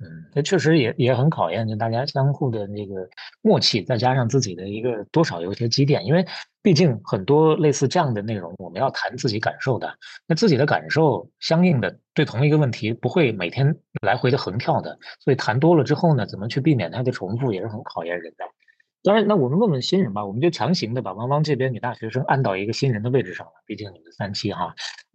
[0.00, 3.08] 嗯，这确实也也很考验就大家相互的那个
[3.42, 6.24] 默契，再加上自己的一个多少有一些积淀，因为
[6.62, 9.92] 毕竟很多类似这样的内容，我们要谈自己感受的，
[10.24, 18.44] 那自己的感受相应的对同一个问题不会每天来回的横跳的，所以谈多了之后呢，怎么去避免它的重复，也是很考验人的。
[19.02, 24.72] 当然，那我们问问新人吧，我们就强行的把汪汪这边女大学生按到一个新人的位置上了，毕竟你们三期哈，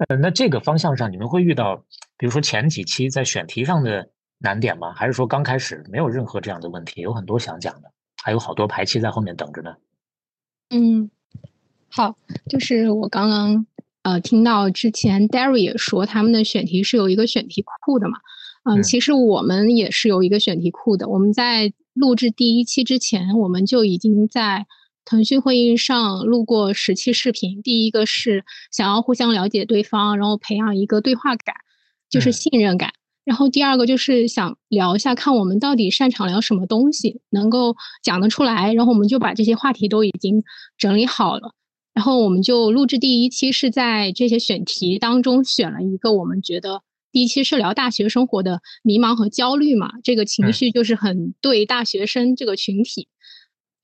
[0.09, 1.77] 呃，那这个方向上你们会遇到，
[2.17, 4.09] 比如说前几期在选题上的。
[4.43, 4.93] 难点吗？
[4.93, 6.99] 还是说刚开始没有任何这样的问题？
[6.99, 7.89] 有很多想讲的，
[8.21, 9.73] 还有好多排期在后面等着呢。
[10.69, 11.09] 嗯，
[11.89, 12.17] 好，
[12.49, 13.65] 就是我刚刚
[14.01, 18.17] 呃听到之前 Darry 也说他们的选题是有一个选题库的嘛。
[18.65, 21.07] 嗯，其实我们也是有一个选题库的。
[21.07, 24.65] 我们在录制第一期之前，我们就已经在
[25.05, 27.61] 腾讯会议上录过十期视频。
[27.61, 31.55] 第一个是想要互相了解对方，然后培养一个对话感，
[32.09, 32.91] 就是信任感。
[33.25, 38.73] 然后第二个就是想聊一下，看我们到底擅长聊什么东西，能够讲得出来。
[38.73, 40.43] 然后我们就把这些话题都已经
[40.77, 41.53] 整理好了。
[41.93, 53.07] 然后我们就录制第一期，是在这些选题当中选了一个我们觉得第一期是聊大学生活的迷茫和焦虑嘛，这个情绪就是很对大学生这个群体，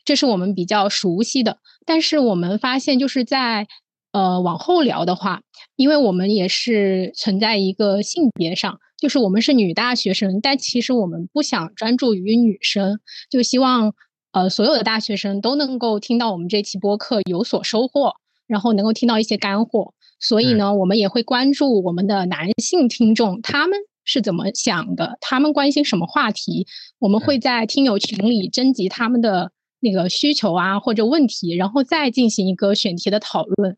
[0.04, 1.60] 这是我们比较熟悉的。
[1.86, 3.68] 但是我们发现就是在
[4.12, 5.42] 呃往后聊的话，
[5.76, 8.80] 因为我们也是存在一个性别上。
[8.98, 13.00] 就是我们是女大学生，但其实我们不想专注于女生，
[13.30, 13.94] 就希望
[14.34, 18.14] 呃所有的大学生都能够听到我们这期播客有所收获，
[18.46, 19.94] 然后能够听到一些干货。
[20.20, 26.68] 所以呢，我们也会关注我们的男性听众他们是怎么想的，他们关心什么话题，
[27.00, 29.50] 我们会在听友群里征集他们的
[29.80, 33.78] 那个需求啊或者问题，然后再进行一个选题的讨论。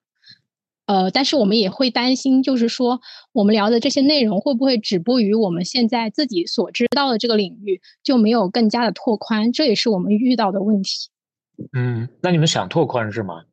[0.91, 2.99] 呃，但是我们也会担心，就是说
[3.31, 11.07] 我们聊的这些内容会不会止步于我们现在自己所知道的这个领域，就没有更加的拓宽，这也是我们遇到的问题。
[11.71, 13.45] 嗯，那你们想拓宽是吗？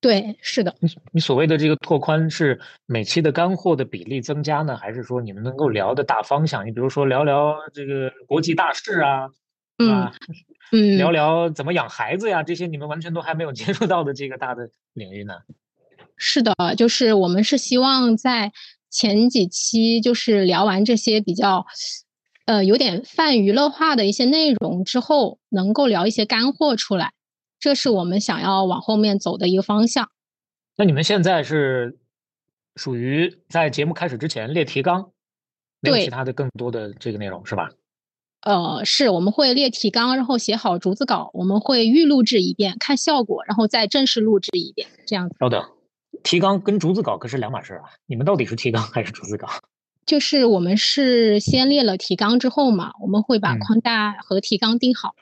[0.00, 0.74] 对，是的。
[0.80, 6.66] 你你所谓的这个拓宽是每期的干货的比例增加呢，还是说你们能够聊的大方向？
[6.66, 9.28] 你比如说聊聊这个国际大事啊，
[9.76, 10.10] 嗯
[10.72, 15.34] 嗯，聊聊怎么养孩子呀，这些你们完全都还没有接触到的这个大的领域呢？
[16.24, 18.52] 是的，就是我们是希望在
[18.88, 21.66] 前几期就是聊完这些比较，
[22.46, 27.12] 呃，有点泛娱乐化的一些内容之后，能够聊一些干货出来，
[27.58, 30.10] 这是我们想要往后面走的一个方向。
[30.76, 31.98] 那你们现在是
[32.76, 35.10] 属于在节目开始之前列提纲，
[35.80, 37.68] 没有其他的更多的这个内容是吧？
[38.42, 45.34] 呃，是我们会列提纲，然后写好逐字稿，我们会预录制一遍，看效果，然后再正式录制一遍，这样子。
[45.40, 45.60] 稍等。
[46.22, 47.90] 提纲跟逐字稿可是两码事啊！
[48.06, 49.48] 你们到底是提纲还是逐字稿？
[50.06, 55.14] 就是我们是先列了提纲之后嘛，我们会把框架和提纲定好，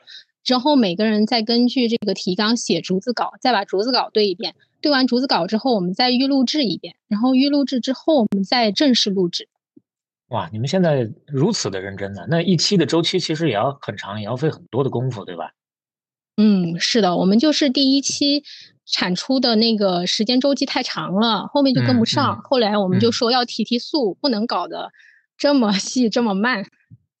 [0.43, 4.55] 之后每个人再根据这个提纲写逐字稿，再把逐字稿对一遍。
[4.81, 9.47] 对完逐字稿之后，我们再预录制一遍，然后预录制之后，我们再正式录制。
[10.29, 12.25] 哇，你们现在如此的认真呢？
[12.27, 15.51] 那一期的周期其实也要很长，也要费很多的功夫，对吧？
[16.37, 18.43] 嗯，是的，我们就是第一期。
[18.91, 22.41] 产出的那个时间周期太长了，后面就跟不上。
[22.43, 24.91] 后来我们就说要提提速，不能搞得
[25.37, 26.65] 这么细这么慢。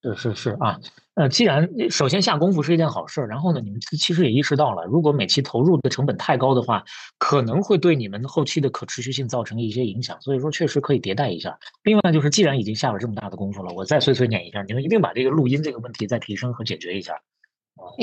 [0.03, 0.79] 是是是啊，
[1.13, 6.83] 呃，既然首先下功夫是一件好事，然后呢，你们其实也意识到了，如果每期投入的成本太高的话，
[7.19, 10.19] 可能会对你们后期的可持续性造成一些影响。
[10.19, 11.55] 所以说，确实可以迭代一下。
[11.83, 17.13] 另外就是，既然已经下了这么大的功夫了，我再碎碎念一下，你们一定把这个录音这个问题再提升和解决一下，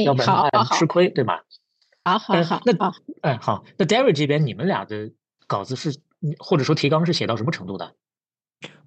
[0.04, 0.48] 要不然
[0.78, 1.42] 吃亏，对吧？
[2.16, 2.92] 好好好，那
[3.22, 5.11] 哎好，那 Derry 这边你们俩的
[5.46, 5.98] 稿子是
[6.38, 7.94] 或者说提纲是写到什么程度的？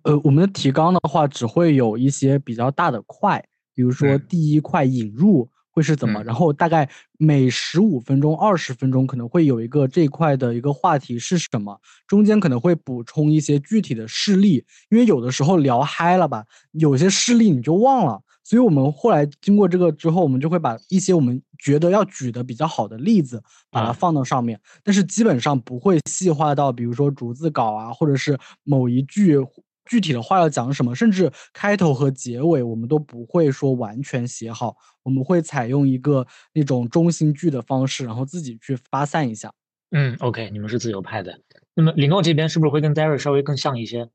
[0.04, 3.46] 呃，我们的提纲的话只会有一些比较大的块，
[3.76, 18.22] 比如说第一块引入会是怎么，然后大概每十五分钟、二十分钟可能会有一个这一块的一个话题是什么，中间可能会补充一些具体的事例，因为有的时候聊嗨了吧，有些事例你就忘了。
[18.44, 24.60] 所以我们后来经过这个之后，我们就会把一些我们觉得要举的比较好的例子，把它放到上面。
[24.84, 29.38] 但是基本上不会细化到，比如说逐字稿啊，或者是某一句
[29.86, 39.54] 具体的话要讲什么，甚至开头和结尾我们都不会说完全写好，我们会采用一个那种中心句的方式，然后自己去发散一下。
[39.92, 41.40] 嗯，OK，你们是自由派的。
[41.76, 44.10] 那么李诺这边是不是会跟 Derry 稍微更像一些？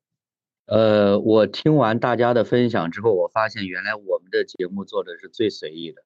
[0.67, 6.03] 呃，我听完大家的分享之后，我发现原来我们的节目做的是最随意的。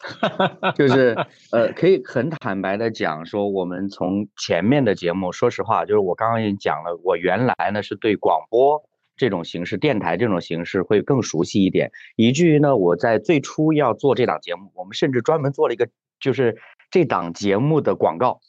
[0.76, 1.14] 就是
[1.52, 8.82] 呃，可以很坦白的讲说，我们从前面的节目，说实话，就是我刚刚已经讲了，我原来呢是对广播
[9.18, 15.86] 这种形式、电台这种形式会更熟悉一点，以至于呢，我在最初要做这档节目，我们甚至专门做了一个，
[16.18, 16.56] 就是
[16.90, 18.40] 这档节目的广告，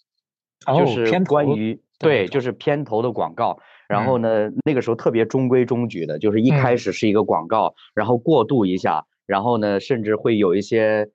[0.65, 3.59] 就是关于对，就是片头的广告。
[3.89, 11.09] 然后呢，那个时候特别中规中矩的，就是一开始是一个广告，然后过渡一下，然后呢，甚至会有一些。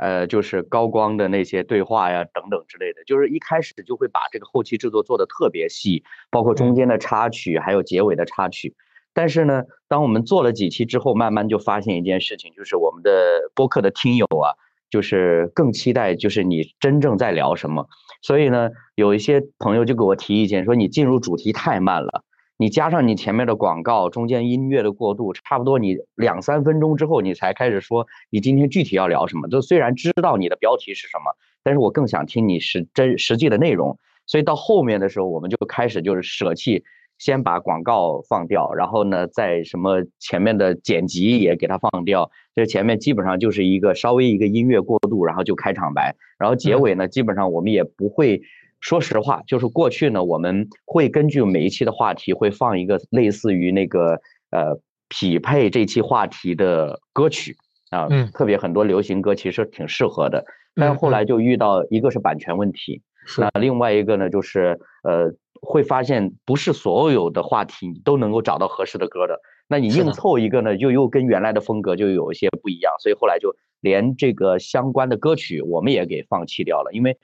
[0.00, 8.74] 呃，就是高光的那些对话呀，等等之类的，就是一开始就会把这个后期制作做的特别细，包括中间的插曲，还有结尾的插曲。
[9.12, 13.10] 但是呢，当我们做了几期之后，慢慢就发现一件事情，就是我们的
[13.54, 14.54] 播客的听友啊，
[14.88, 17.86] 就是更期待，就是你真正在聊什么。
[18.22, 22.24] 所以呢，有一些朋友就给我提意见，说你进入主题太慢了。
[22.60, 29.48] 你加上你前面的广告，中间音乐的过渡，差不多你两三分钟之后，你才开始说你今天具体要聊什么。
[29.48, 33.98] 就虽然知道你的标题是什么，但是我更想听你实真实际的内容。
[34.26, 36.84] 所以到后面的时候，我们就开始就是舍弃，
[37.16, 42.30] 先把广告放掉，然后呢，在什么前面的剪辑也给它放掉。
[42.54, 48.42] 这前面基本上就是一个稍微一个音乐过渡，然后就开场白，然后结尾呢，基本上我们也不会。
[48.80, 54.20] 说实话，就是过去呢，我们会根据每一期的话题，会放一个类似于那个
[54.50, 57.56] 呃匹配这期话题的歌曲
[57.90, 60.44] 啊，嗯，特别很多流行歌其实挺适合的。
[60.74, 63.02] 但是后来就遇到一个是版权问题，
[63.38, 69.38] 那另外一个呢，就是呃会发现不是所有的话题都能够找到合适的歌的。
[69.68, 77.18] 那你硬凑一个呢，就又跟原来的风格就有一些不一样，所以后来就连这个相关的歌曲我们也给放弃掉了，因为。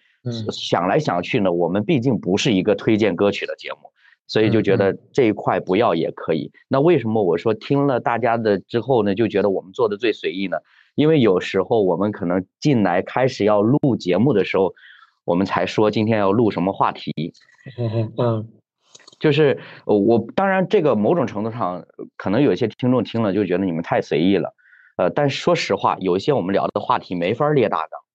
[0.52, 3.90] 想来想去呢，我们毕竟不是一个推荐歌曲的节目，
[4.26, 6.50] 所以就觉得这一块不要也可以。
[6.68, 10.58] 那为什么我说听了大家的之后呢，就觉得我们做的最随意呢？
[10.94, 14.72] 因为有时候我们可能进来开始要录节目的时候，
[15.24, 17.12] 我们才说今天要录什么话题。
[18.16, 18.48] 嗯，
[19.20, 21.84] 就是我当然这个某种程度上
[22.16, 24.54] 可能有些听众听了就觉得你们太随意了，
[24.96, 28.05] 呃，但说实话，有一些我们聊的话题没法列大纲。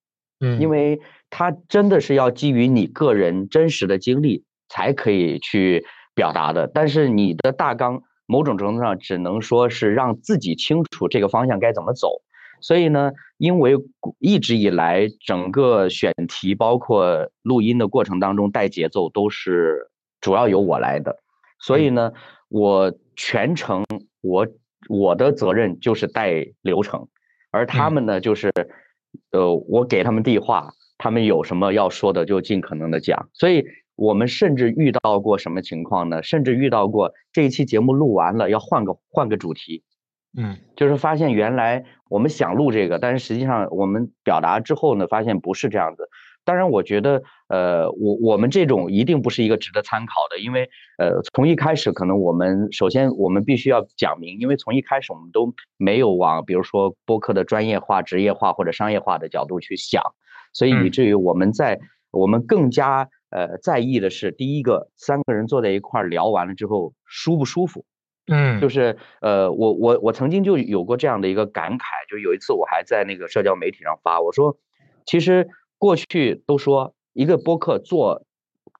[0.42, 5.86] 嗯，因为它真的是要基于你个人真实的经历才可以去
[6.16, 12.24] 表达的，但是你的大纲某种程度上只能说是让自己清楚这个方向该怎么走。
[12.60, 13.78] 所以呢，因为
[14.18, 21.18] 一直以来整个选题包括录音的过程当中带节奏都是主要由我来的，
[21.60, 22.12] 所以呢，
[22.50, 23.86] 我全程
[24.22, 24.48] 我
[24.90, 27.08] 我的责任就是带流程，
[27.52, 28.52] 而他们呢就是。
[29.32, 33.30] 呃，我给他们递话，他们有什么要说的就尽可能的讲。
[33.34, 36.24] 所以我们甚至遇到过什么情况呢？
[36.24, 39.84] 甚至遇到过这一期节目录完了要换个换个主题，
[40.38, 46.10] 嗯，就是发现原来我们想录这个，但是实际上我们表达之后呢，发现不是这样子。
[46.52, 60.04] 当然，我觉得，呃，我我们这种一定不是一个值得参考的，因为，呃，从一开始可能我们首先我们必须要讲明，因为从一开始我们都没有往比如说播客的专业化、职业化或者商业化的角度去想，
[60.52, 61.80] 所以以至于我们在
[62.12, 67.86] 我们更加呃在意的是，第一个三个人坐在一块儿聊完了之后舒不舒服，
[68.28, 74.58] 嗯，就是呃我我我曾经就有过这样的一个感慨，就有一次我还在那个社交媒体上发，我说
[75.06, 75.48] 其实。
[75.82, 78.22] 过去都说一个播客做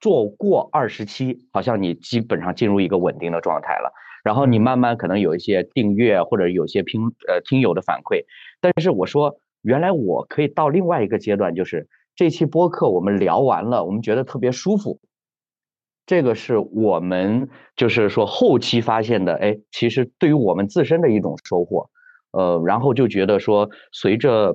[0.00, 3.92] 做过二十期，好像你基本上进入一个稳定的状态了。
[4.22, 8.24] 然后你慢慢可能有一些订阅或者有些听呃听友的反馈。
[8.60, 15.00] 但是我说，原来我可以到另外一个阶段，就是这期播客我们聊完了，我们觉得特别舒服。
[16.06, 21.90] 这个是我们就是说后期发现的，哎，其实对于我们自身的一种收获。
[22.30, 24.54] 呃，然后就觉得说，随着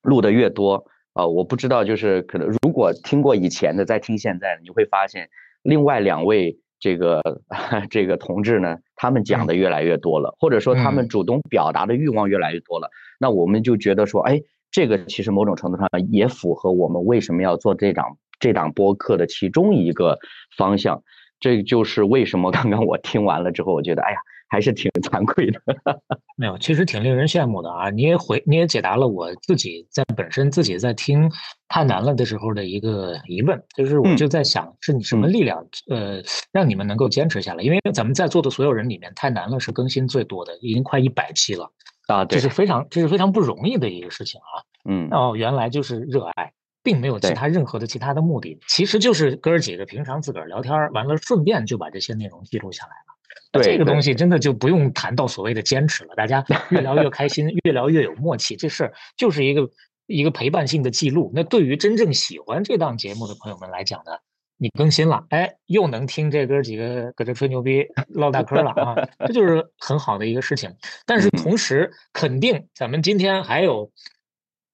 [0.00, 0.86] 录的越多。
[1.14, 5.30] 啊，我不知道，就是可能如果听过以前的，再听现在的，你会发现
[5.62, 7.22] 另外两位这个
[7.88, 12.90] 这个同志呢，他们讲的越来越多了，或者说他们主动表达的欲望越来越多了。
[13.18, 20.18] 那我们就觉得说，哎，这个其实某种程度上也符合我们为什么要做这档这档播客的其中一个
[20.56, 21.02] 方向。
[21.40, 24.18] 这就是为什么 刚刚我听完了之后，我觉得，哎呀，
[24.54, 25.60] 还是挺惭愧的。
[26.38, 27.90] 没有，其实挺令人羡慕的啊！
[27.90, 31.28] 你也回，你也解答了我自己在本身自己在听
[31.66, 37.64] 太难了的时候的一个疑问，就是我就在想，是你什么力量，呃，让你们能够坚持下来？
[37.64, 41.68] 因为咱们在座的所有人里面，太难了是更新最多的，已经快一百期了
[42.06, 42.24] 啊！
[42.24, 44.62] 这是非常，这是非常不容易的一个事情啊！
[44.88, 46.52] 嗯，哦，原来就是热爱，
[46.82, 53.13] 并没有其他任何的其他的目的，其实就是哥儿几个平常自个儿聊天，完了顺便就把这些内容记录下来了。
[53.62, 59.68] 这个东西真的就不用谈到所谓的坚持了，大家 越聊越开心，越聊越有默契，这事儿就是一个
[60.06, 61.30] 一个陪伴性的记录。
[61.34, 64.12] 那对于真正喜欢这档节目的朋友们来讲呢，
[64.58, 70.74] 你更新了，哎，又能听这哥几个搁这吹牛逼、唠大嗑了啊，这就是很好的一个事情。
[71.06, 73.92] 但是同时，肯定咱们今天还有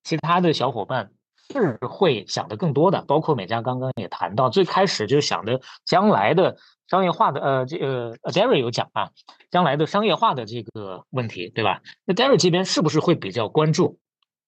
[0.05, 1.11] 其他的小伙伴
[1.53, 6.57] 是会想的更多的，包括美嘉刚刚也谈到，最开始就想的将来的。
[6.91, 9.11] 商业化的呃，这个 Derry 有讲啊，
[9.51, 11.81] 将来的商业化的这个问题，对吧？
[12.05, 13.99] 那 Derry 这边是不是会比较关注，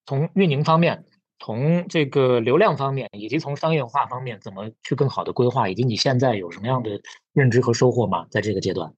[0.06, 1.04] 从运营方面，
[1.38, 5.68] 从这个流量方面，以及从商业化方面，怎么去更好的规划？
[5.68, 7.00] 以及你现在有什么样的
[7.32, 8.26] 认知和收获吗？
[8.28, 8.92] 在这个阶段？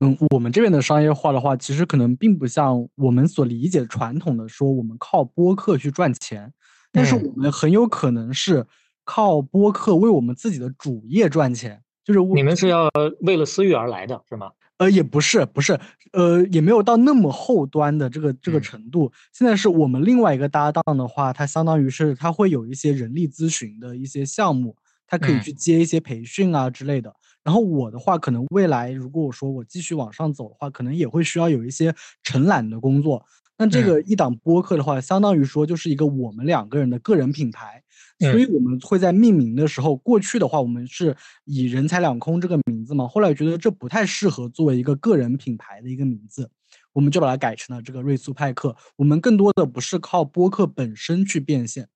[0.00, 6.52] 嗯，我们这边的商业化的话，其实可能并不像我们所理解传统的说，我们靠播客去赚钱，
[6.90, 8.66] 但是我们很有可能是
[9.04, 11.82] 靠播客为我们自己的主业赚钱。
[12.08, 12.90] 就是你们是要
[13.20, 14.50] 为了私域而来的是吗？
[14.78, 15.78] 呃，也不是，不是，
[16.12, 19.12] 呃，也没有到那么后端的这个这个程度。
[19.30, 24.74] 现在是我们另外一个搭档的话，他相当于是他会有一些人力咨询的一些项目，
[25.06, 27.14] 他可以去接一些培训啊之类的。
[27.44, 33.22] 然后我的话，可能未来如果我说我继续往上走的话，可能也会需要有一些承揽的工作。
[33.58, 37.82] 那这个一档播客的话，相当于说就是一个我们两个人的个人品牌。
[38.20, 46.50] 所以我们会在命名的时候，过去的话我们是以“人财两空”这个名字嘛，后来觉得这不太适合作为一个个人品牌的一个名字，
[46.92, 48.74] 我们就把它改成了这个瑞苏派克。
[48.96, 51.88] 我们更多的不是靠播客本身去变现。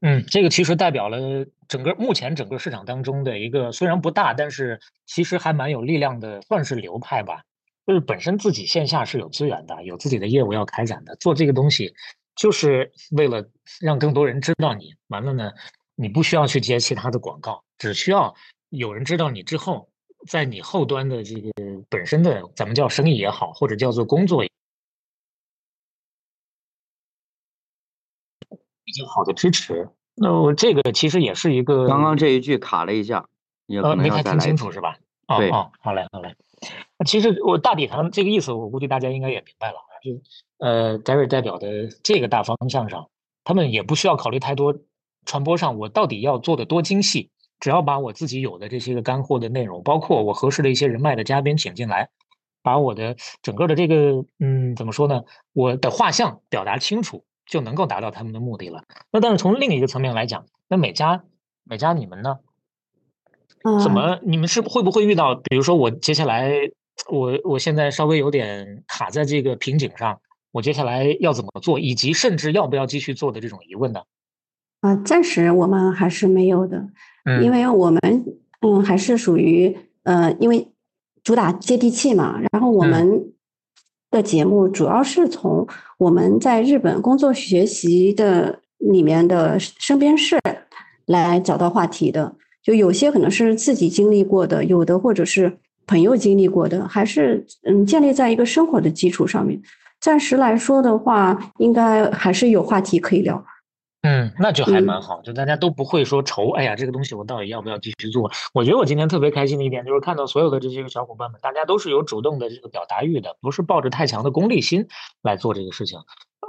[0.00, 7.42] 嗯，这个其实代表了整个目前整个市场当中的一个虽然不大，但是其实还蛮有力量的，算是流派吧。
[7.86, 11.92] 就是本身自己线下是有资源的，有自己的业务要开展的，做这个东西。
[12.36, 13.48] 就是为了
[13.80, 15.52] 让更多人知道你，完了呢，
[15.94, 18.34] 你不需要去接其他的广告，只需要
[18.70, 19.90] 有人知道你之后，
[20.26, 21.50] 在你后端的这个
[21.88, 24.42] 本身的咱们叫生意也好，或者叫做工作，
[28.84, 29.88] 比较好的支持。
[30.14, 33.26] 那我这个其实也是一个，刚刚这一句卡了一下，
[33.82, 34.96] 呃，没太听清楚是吧？
[35.28, 36.34] 哦，哦，好嘞，好嘞。
[37.06, 39.76] 其实我大体上这个意思，我估计大家应该也明白了。
[40.02, 40.20] 就
[40.58, 43.08] 呃，Gary 代表的这个大方向上，
[43.44, 44.74] 他们也不需要考虑太多
[45.24, 47.30] 传播上我到底要做的多精细，
[47.60, 52.08] 只要把我自己有的这些个干货的内容，包括我合适的一些人脉的嘉宾请进来，
[52.62, 55.22] 把我的整个的这个嗯怎么说呢，
[55.52, 58.84] 我的画像表达清楚，就能够达到他们的目的了。
[59.10, 61.24] 那但是从另一个层面来讲，那每家
[61.64, 62.38] 每家你们呢，
[63.82, 66.70] 怎么你们是会不会遇到，比如说我接下来。
[67.08, 70.20] 我我现在稍微有点卡在这个瓶颈上，
[70.52, 74.00] 我接下来要怎么做，以及甚至要不要继续做的这种疑问呢？
[74.80, 76.88] 啊，暂时我们还是没有的，
[77.42, 78.00] 因为我们
[78.60, 80.68] 嗯还是属于呃，因为
[81.22, 83.32] 主打接地气嘛，然后我们
[84.10, 85.66] 的节目主要是从
[85.98, 90.38] 我们在日本工作学习的里面的身边事
[91.06, 95.58] 来找到话题的，就有些可能是自己经历过的，有的或者是。
[95.90, 99.60] 朋友经历过的，还是嗯，建立在一个生活的基础上面。
[100.00, 103.44] 暂时来说的话，应该还是有话题可以聊。
[104.02, 106.50] 嗯，那就还蛮好，就大家都不会说愁。
[106.52, 108.30] 哎呀，这个东西我到底要不要继续做？
[108.54, 114.86] 我觉得我今天特别开心的一点，就是看到所有的这些个小伙伴们，大家都是有主动的这个表达欲的，不是抱着太强的功利心
[115.22, 115.98] 来做这个事情。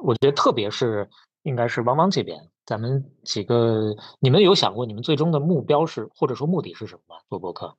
[0.04, 1.10] 我觉得特别是
[1.42, 7.22] 应该是汪汪这边，咱们几个，你们有想过你们最终的目标是或者说目的是什么吗？
[7.28, 7.76] 做博客？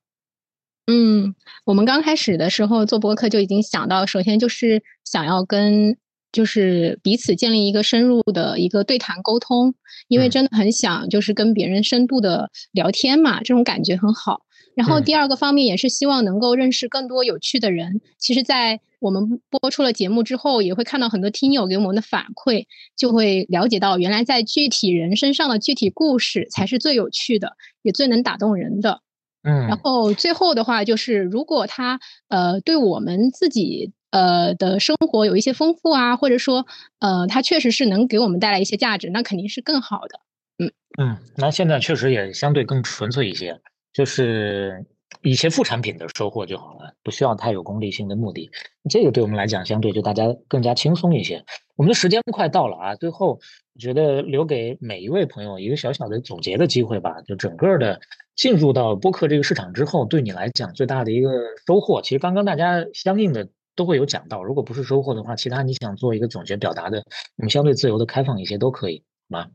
[0.86, 5.96] 嗯，我们刚开始的时候做播客就已经想到，首先就是想要跟
[6.32, 9.74] 就是彼此建立一个深入的一个对谈沟通，
[10.08, 14.42] 因为真的很想就是跟别人深度的聊天嘛，这种感觉很好。
[14.74, 18.00] 然后第二个方面也是希望能够认识更多有趣的人。
[18.18, 22.64] 其实，在我们播出了节目之后，也会看到很多听友给我们的反馈，
[22.96, 27.52] 就会了解到原来在具体人身上的具体故事才是最有趣的，
[27.82, 29.00] 也最能打动人的。
[29.42, 36.66] 嗯，然后最后的话就是，如果他呃对我们自己呃的生活有一些丰富啊，或者说
[37.00, 40.20] 呃他确实是能给我们带来一些价值，那肯定是更好的。
[40.58, 43.58] 嗯嗯，那现在确实也相对更纯粹一些，
[43.92, 44.84] 就是
[45.22, 48.50] 一些副产品的收获就好了，不需要太有功利性的目的。
[48.90, 51.42] 这个对我们来讲，相对就大家更加轻松一些。
[51.76, 53.40] 我们的时间快到了啊，最后
[53.74, 57.22] 我觉得留给每一位朋友一个小小的总结的机会吧。
[57.22, 57.98] 就整个的
[58.34, 61.30] 进入到播客这个市场之后，对你来讲最大的一个
[61.66, 64.42] 收获，其实刚刚大家相应的都会有讲到。
[64.42, 67.04] 如果不是收获的话，其他你想做一个总结表达的，
[67.36, 69.48] 我们相对自由的开放一些都可以，好吗？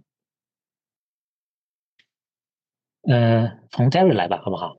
[3.09, 4.78] 嗯，从 Terry 来吧，好不好？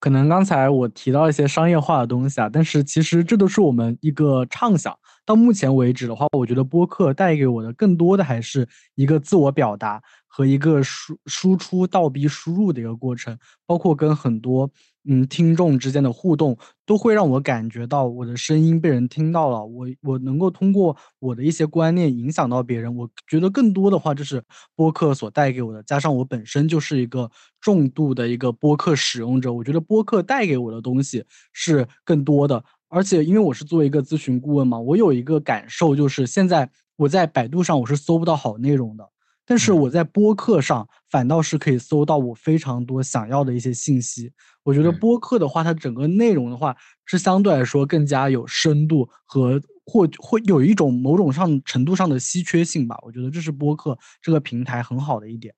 [0.00, 4.96] 可能刚才我提到一些商业化的东西啊，但是其实这都是我们一个畅想。
[5.24, 14.70] 到目前为止的话，我觉得播客带给我的更多的还是一个自我表达和一个输输出倒逼输入的一个过程，包括跟很多。
[15.10, 22.94] 嗯，听众之间的互动都会让我感觉到我的声音被人听到了，我我能够通过我的一些观念影响到别人。
[22.94, 24.44] 我觉得更多的话就是
[24.76, 31.24] 播客所带给我的，加上我本身就是一个重度的一个播客使用者，我觉得播客带给我的东西
[31.54, 32.62] 是更多的。
[32.88, 39.08] 而且因为我是作为一个咨询顾问嘛，我有一个感受就是现在我在百度上我是搜不到好内容的。
[39.48, 44.30] 但是我在播客上反倒是可以搜到我非常多想要的一些信息。
[44.62, 46.76] 我觉得播客的话，它整个内容的话
[47.06, 52.98] 是相对来说更加有深度和或会有一种某种上程度上的稀缺性吧。
[53.00, 55.54] 我觉得这是播客这个平台很好的一点。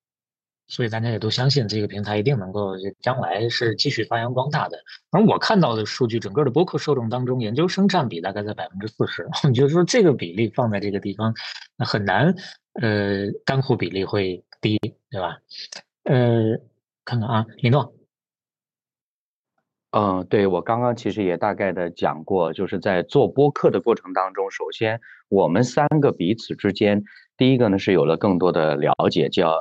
[0.70, 4.78] 所以大家也都相信这个平台一定能够将来是继续发扬光大的。
[5.10, 9.28] 而我看到的数据，整个的播客受众当中，研究生占比大概在百分之四十。
[9.46, 11.34] 你就说这个比例放在这个地方，
[11.76, 12.34] 那很难。
[12.80, 14.78] 呃，干货比例会低，
[15.10, 15.38] 对吧？
[16.04, 16.56] 呃，
[17.04, 17.92] 看看啊，李诺。
[19.90, 27.02] 嗯，对我刚刚其实也大概的讲过，就是在做播客的过程当中，首先我们三个彼此之间，
[27.36, 29.58] 第一个呢是有了更多的了解，叫呃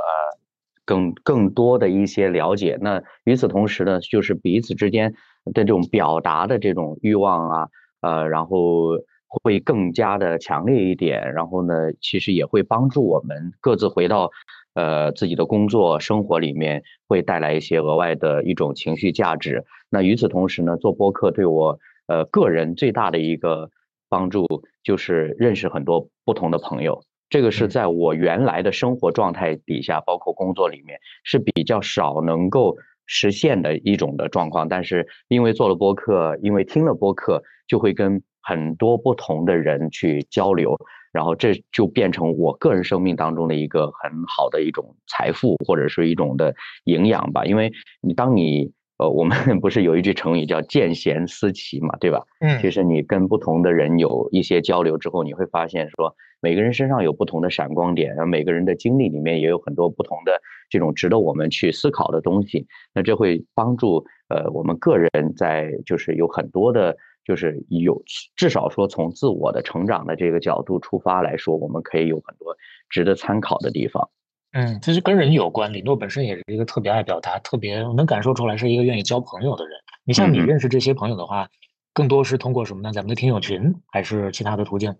[0.90, 2.78] 更更多的一些了解。
[2.82, 5.14] 那与此同时呢，就是彼此之间
[5.54, 7.68] 的这种表达的这种欲望啊，
[8.02, 8.98] 呃，然后。
[9.44, 14.32] 会更加的强烈一点，然后呢，其实也会帮助我们各自回到，
[14.74, 19.64] 呃，自己的工作生活里面，会带来一些额外的一种情绪价值。
[19.92, 21.78] 那与此同时呢，做播客对我，
[22.08, 23.70] 呃，个人最大的一个
[24.10, 24.48] 帮助
[24.82, 27.04] 就是认识很多不同的朋友。
[27.30, 32.76] 这个是在我原来的生活状态底下，包括工作里面是比较少能够
[33.06, 34.68] 实现的一种的状况。
[34.68, 38.22] 但是因为做了播客，因为听了播客，就会跟。
[38.42, 40.76] 很多不同的人去交流，
[41.12, 46.56] 然后这就变成我个人生命当中的一个很好的一种财富，或者是一种的
[46.86, 47.46] 营养吧。
[47.46, 47.72] 因为
[48.02, 52.24] 你当你呃，我们 不是有一句成语叫见贤思齐嘛，对吧？
[52.40, 62.68] 嗯，其实你跟不同的人有一些交流之后，你会发现说每个人身上有不同的闪光点，然后每个人的经历里面也有很多不同的这种值得我们去思考的东西。
[62.94, 66.98] 那这会帮助呃我们个人在就是有很多的。
[67.26, 68.02] 就是有
[68.36, 72.56] 至少说从自我的成长的这个角度出发来说，我们可以有很多
[72.90, 74.10] 值得参考的地方。
[74.54, 75.72] 嗯，其实跟人有关。
[75.72, 79.78] 李诺本身也是一个特别爱表达、特别能感受出来是一个愿意交朋友的人。
[80.06, 81.48] 你像你认识这些朋友的话，
[81.94, 82.92] 更多是通过什么呢？
[82.92, 84.96] 咱们的听友群，还是其他的途径？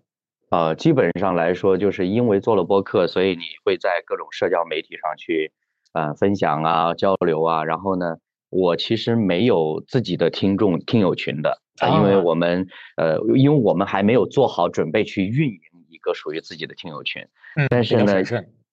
[0.50, 5.52] 呃，基本上来说，就是因为做了播客，所以你会在各种社交媒体上去
[5.92, 7.64] 呃分享啊、交流啊。
[7.64, 8.16] 然后呢，
[8.50, 11.60] 我其实没有自己的听众听友群的。
[11.80, 17.22] 啊，因为我们呃，因为我们还没有做好准备去运营一个属于自己的听友群。
[17.56, 18.22] 嗯，但是呢，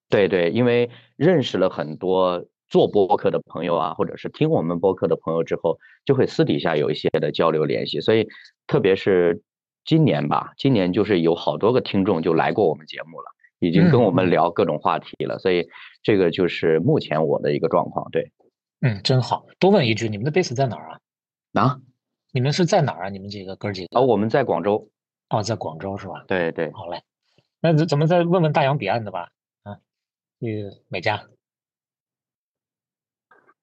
[0.10, 8.02] 对对，因为认识了很多做播客的朋友啊，或者是听我们播客的朋友之后，就会私底下有一些的交流联系。
[8.02, 8.28] 所以，
[8.66, 9.42] 特别是
[9.88, 15.40] 今年吧，今年就是有好多个听众就来过我们节目了，已经跟我们聊各种话题了。
[15.40, 15.70] 所以，
[16.04, 18.12] 这个就是目前我的一个状况。
[18.12, 18.34] 对，
[18.82, 21.00] 嗯，真好多问一句，你们的 base 在哪儿啊？
[21.54, 21.80] 啊？
[22.34, 23.10] 你们是在哪儿啊？
[23.10, 23.98] 你们几个哥几个？
[23.98, 24.90] 哦，我们在广州。
[25.30, 26.26] 哦，在广州是吧？
[26.28, 26.70] 对对。
[26.74, 27.02] 好嘞，
[27.62, 29.30] 那咱们再问问大洋彼岸的吧。
[29.64, 29.80] 啊，
[30.38, 31.30] 那个美嘉。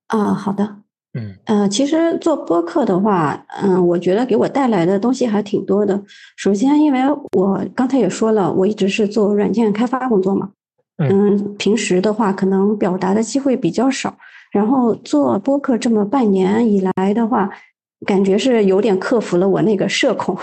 [0.07, 0.84] 啊，好的。
[1.15, 1.35] 嗯。
[1.45, 6.03] 呃，其实做播客的话，嗯，我觉得给我带来的东西还挺多的。
[6.37, 7.01] 首先，因为
[7.37, 10.51] 我刚才也说了，我一直是做软件开发工作嘛。
[10.99, 11.55] 嗯。
[11.57, 14.17] 平时的话，可能表达的机会比较少。
[14.53, 17.51] 然后做播客这么半年以来的话，
[18.07, 20.37] 感觉是有点克服了我那个社恐，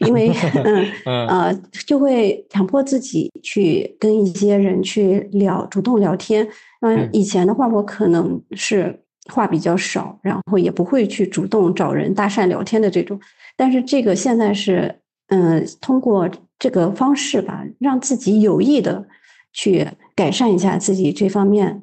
[0.00, 0.32] 因为
[1.06, 1.54] 嗯呃
[1.86, 6.48] 就会强迫自己去跟一些人去聊，主动聊天。
[6.80, 8.98] 嗯，以前的话我可能是
[9.30, 13.20] 话比较少，然后也不会去主动找人搭讪聊天的这种。
[13.56, 14.94] 但是这个现在是
[15.28, 19.06] 嗯通过这个方式吧，让自己有意的
[19.52, 21.82] 去改善一下自己这方面。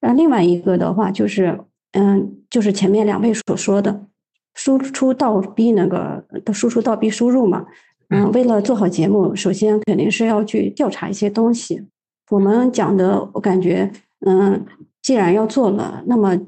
[0.00, 1.60] 然后另外一个的话就是。
[1.92, 4.06] 嗯，就是前面两位所说的
[4.54, 7.64] 输出倒逼那个的输出倒逼输入嘛。
[8.10, 11.82] 嗯，为了做好节目，首先肯定是要去调查一些东西。
[12.30, 13.90] 我们讲的，我感觉，
[14.26, 14.66] 嗯，
[15.00, 16.38] 既然要做了，那么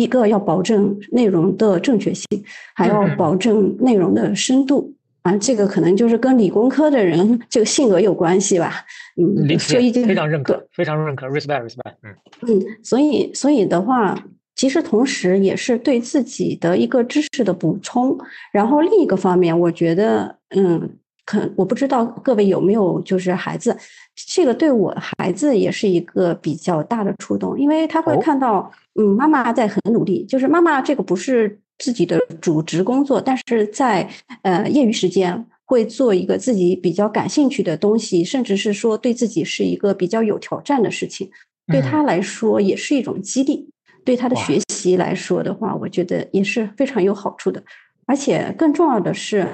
[0.00, 2.26] 一个要保证内容的正确性，
[2.74, 4.94] 还要保证内容的深度。
[5.22, 8.72] 啊，这个可能就是跟理工科的人这个性格有关系吧。
[9.20, 11.92] 嗯，所以非常认可，非常认可，respect，respect。
[12.02, 12.14] 嗯
[12.48, 14.18] 嗯，所以所以的话，
[14.56, 18.18] 其实同时也是对自己的一个知识的补充。
[18.50, 20.88] 然后另一个方面，我觉得，嗯，
[21.30, 23.76] 可我不知道各位有没有就是孩子，
[24.14, 31.60] 这个对我孩子也是一个比较大的触动，因为他会看到，嗯，妈妈在很努力，就是妈妈这个不是。
[31.82, 34.06] 自己的主职工作，但是在
[34.42, 41.30] 呃业余时间会做一个自己比较感兴趣的东西，甚至是说对自己是一个比较有挑战的事情，
[41.68, 43.70] 对他来说也是一种激励。
[44.04, 47.62] 对他的学习来说的话，我觉得也是非常有好处的。
[48.04, 49.46] 而且更重要的是，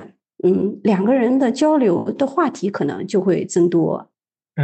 [0.44, 4.10] 嗯，两个人的交流的话题可能就会增多。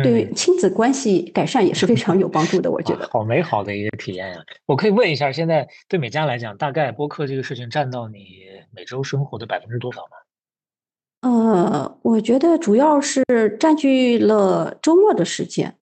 [0.03, 3.07] 对亲子关系改善也是非常有帮助的，我觉得。
[3.11, 4.43] 好美好的一个体验呀！
[4.65, 8.25] 我可以问一下，现在对美嘉来讲，大概播客这个事情占到你
[8.75, 11.29] 每周生活的百分之多少吗？
[11.29, 13.23] 呃，我觉得主要是
[13.61, 15.77] 占据了周末的时间，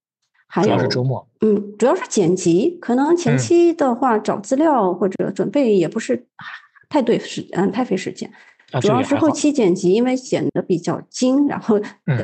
[0.48, 1.28] 还有是周末。
[1.42, 6.26] 嗯，主要是剪辑，可能前期的话找资料或者准备也不是
[6.88, 8.28] 太对时，嗯，太费时间。
[8.80, 11.80] 主要是后期剪辑，因为剪的比较精，然后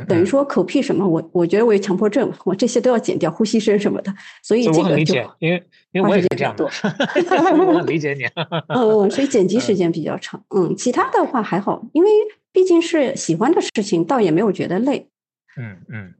[0.06, 8.24] 等于说口癖什么，我我觉得我有强迫症，我这些都要剪掉，呼吸声什么的，所以这个就因为因为我也是这样，我理解你。
[8.68, 10.42] 嗯，所以剪辑时间比较长。
[10.50, 12.10] 嗯，其他的话还好，因为
[12.52, 15.08] 毕竟是喜欢的事情，倒也没有觉得累。
[15.56, 16.14] 嗯嗯，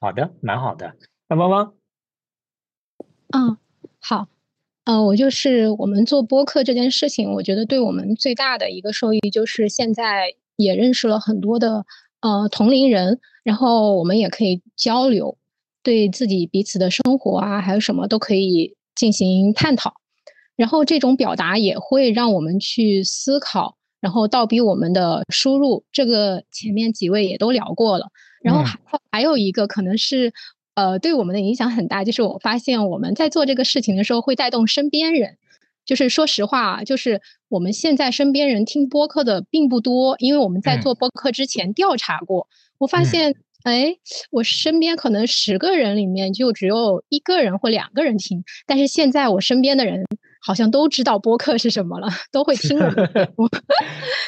[0.00, 0.94] 好的，蛮好的。
[1.28, 1.74] 那汪汪，
[3.32, 3.56] 嗯，
[4.00, 4.28] 好。
[4.86, 11.84] 呃，我就是我们做播客这件事情，我觉得对我们最大的一个受益就是现在也认识了很多的
[12.20, 15.36] 呃同龄人，然后我们也可以交流，
[15.82, 19.92] 对自己彼此的生活啊，还有什么都可以进行探讨，
[20.54, 28.06] 然后这种表达也会让我们去思考，然后倒逼我们的输入，这个前面几位也都聊过了，
[28.40, 28.78] 然后还
[29.10, 30.32] 还有一个可能是。
[30.76, 32.04] 呃，对我们的影响很大。
[32.04, 35.36] 就是我发现我们在做这个事情的时候，会带动身边人。
[35.84, 42.48] 就是说实话啊，就是我们现在身边人听播客的并不多，因为我们在做播客之前调查过，
[42.78, 43.96] 我发现，哎，
[44.32, 48.42] 我身边可能十个人里面就只有一个人或两个人听。
[48.66, 50.04] 但是现在我身边的人
[50.44, 53.48] 好像都知道播客是什么了，都会 听我们节目。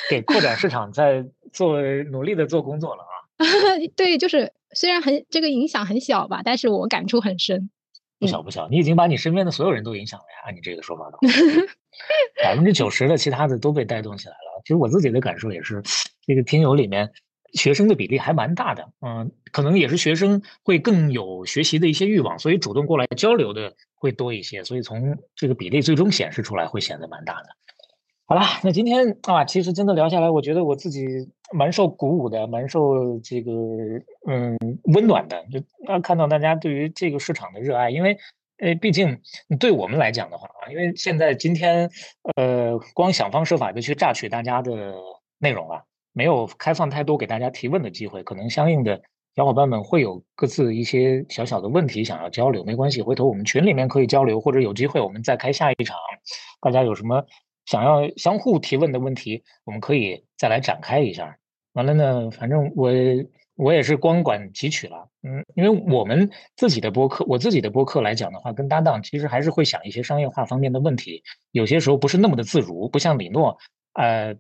[0.09, 1.82] 给扩展市场在做
[2.12, 3.44] 努力的做工作了啊。
[3.96, 4.53] 对，就是。
[4.75, 7.71] 虽然很这个影响很小吧，但是我感触很深。
[8.19, 10.47] 不小不小，你已经把你身边的所有人都影响了呀！
[10.47, 11.29] 按你这个说法的话，
[12.43, 14.61] 百分之九十的其他的都被带动起来了。
[14.64, 15.81] 其实我自己的感受也是，
[16.27, 17.09] 这个听友里面
[17.53, 18.93] 学生的比例还蛮大的。
[19.07, 24.64] 嗯，可能也是学生会更有学习的一些欲望，所以主动过来交流的会多一些。
[24.64, 27.49] 所以从这个比例最终显示出来，会显得蛮大的。
[28.31, 31.07] 好了，那今天啊，其实真的聊下来，我觉得我自己
[31.51, 33.51] 蛮受鼓舞的，蛮受这个
[34.26, 34.59] 嗯
[34.93, 35.43] 温暖的。
[35.51, 35.59] 就
[35.91, 38.18] 啊，看到大家对于这个市场的热爱，因为
[38.59, 39.18] 呃，毕竟
[39.59, 41.89] 对我们来讲的话啊，因为现在今天
[42.37, 44.93] 呃，光想方设法的去榨取大家的
[45.39, 49.01] 内容啊，没有开放太多给大家提问的机会，可能相应的
[49.37, 55.97] 小伙伴们会有各自一些小小的问题想要交流，没关系，回头我们群里面可以交流，或者有机会我们再开下一场，
[56.61, 57.24] 大家有什么？
[57.69, 61.37] 想要相互提问的问题，我们可以再来展开一下。
[61.75, 62.91] 完了呢，反正我
[63.57, 73.59] 我也是光管汲取了，嗯，因为我们自己的播客，我自己的播客来讲的话，跟搭档其实还是会想一些商业化方面的问题，有些时候不是那么的自如，不像李诺，
[73.93, 74.35] 呃，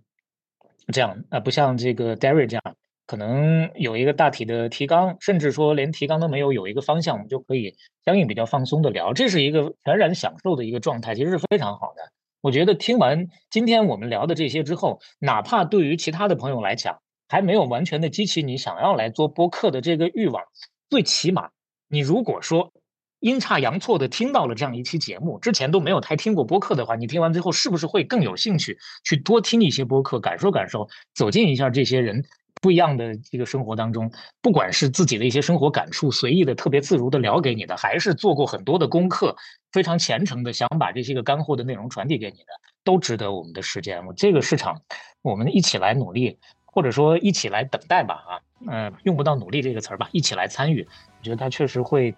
[0.90, 2.76] 这样，呃，不像这个 Derry 这样，
[3.06, 7.76] 可能有一个大体的提纲，甚至说连提纲都没有，有一个方向，我们就可以
[8.06, 12.10] 相应比较放松的聊，这是一个全然享受的一个状态，其实是非常好的。
[12.40, 20.44] 我觉得听完今天我们聊的这些之后，哪怕对于其他的朋友来讲，还没有完全的激起你想要来做播客的这个欲望，
[20.88, 21.50] 最起码
[21.88, 22.72] 你如果说
[23.18, 32.24] 阴差阳错的听到了这样一期节目，之前都没有太听过播客的话，你听完之后是不是会更有兴趣去多听一些播客，感受感受，走进一下这些人？
[32.60, 34.10] 不一样的这个生活当中，
[34.42, 39.36] 不管是自己的一些生活感触，随意的、特别自如的聊给你的，还是做过很多的功课，
[39.72, 42.46] 非常虔诚的想把这些个干货的内容传递给你的，
[42.84, 44.04] 都值得我们的时间。
[44.06, 44.80] 我这个市场，
[45.22, 48.14] 我们一起来努力，或者说一起来等待吧。
[48.14, 50.86] 啊，嗯，用不到努力这个词儿吧，一起来参与，
[51.18, 52.14] 我觉得它确实会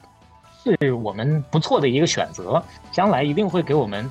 [0.80, 4.10] 是我们不错的一个选择，将来一定会给我们。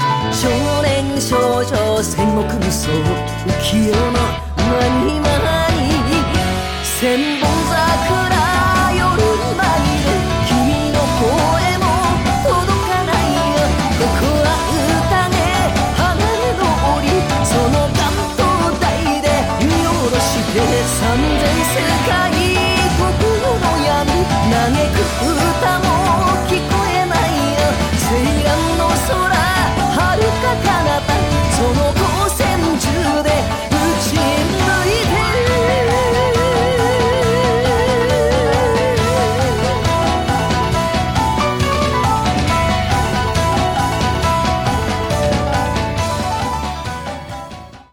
[0.33, 0.47] 少
[0.81, 2.89] 年少女戦国無双
[3.45, 3.95] 浮世の
[4.55, 5.27] 間に間
[5.75, 5.91] に
[6.83, 8.40] 千本桜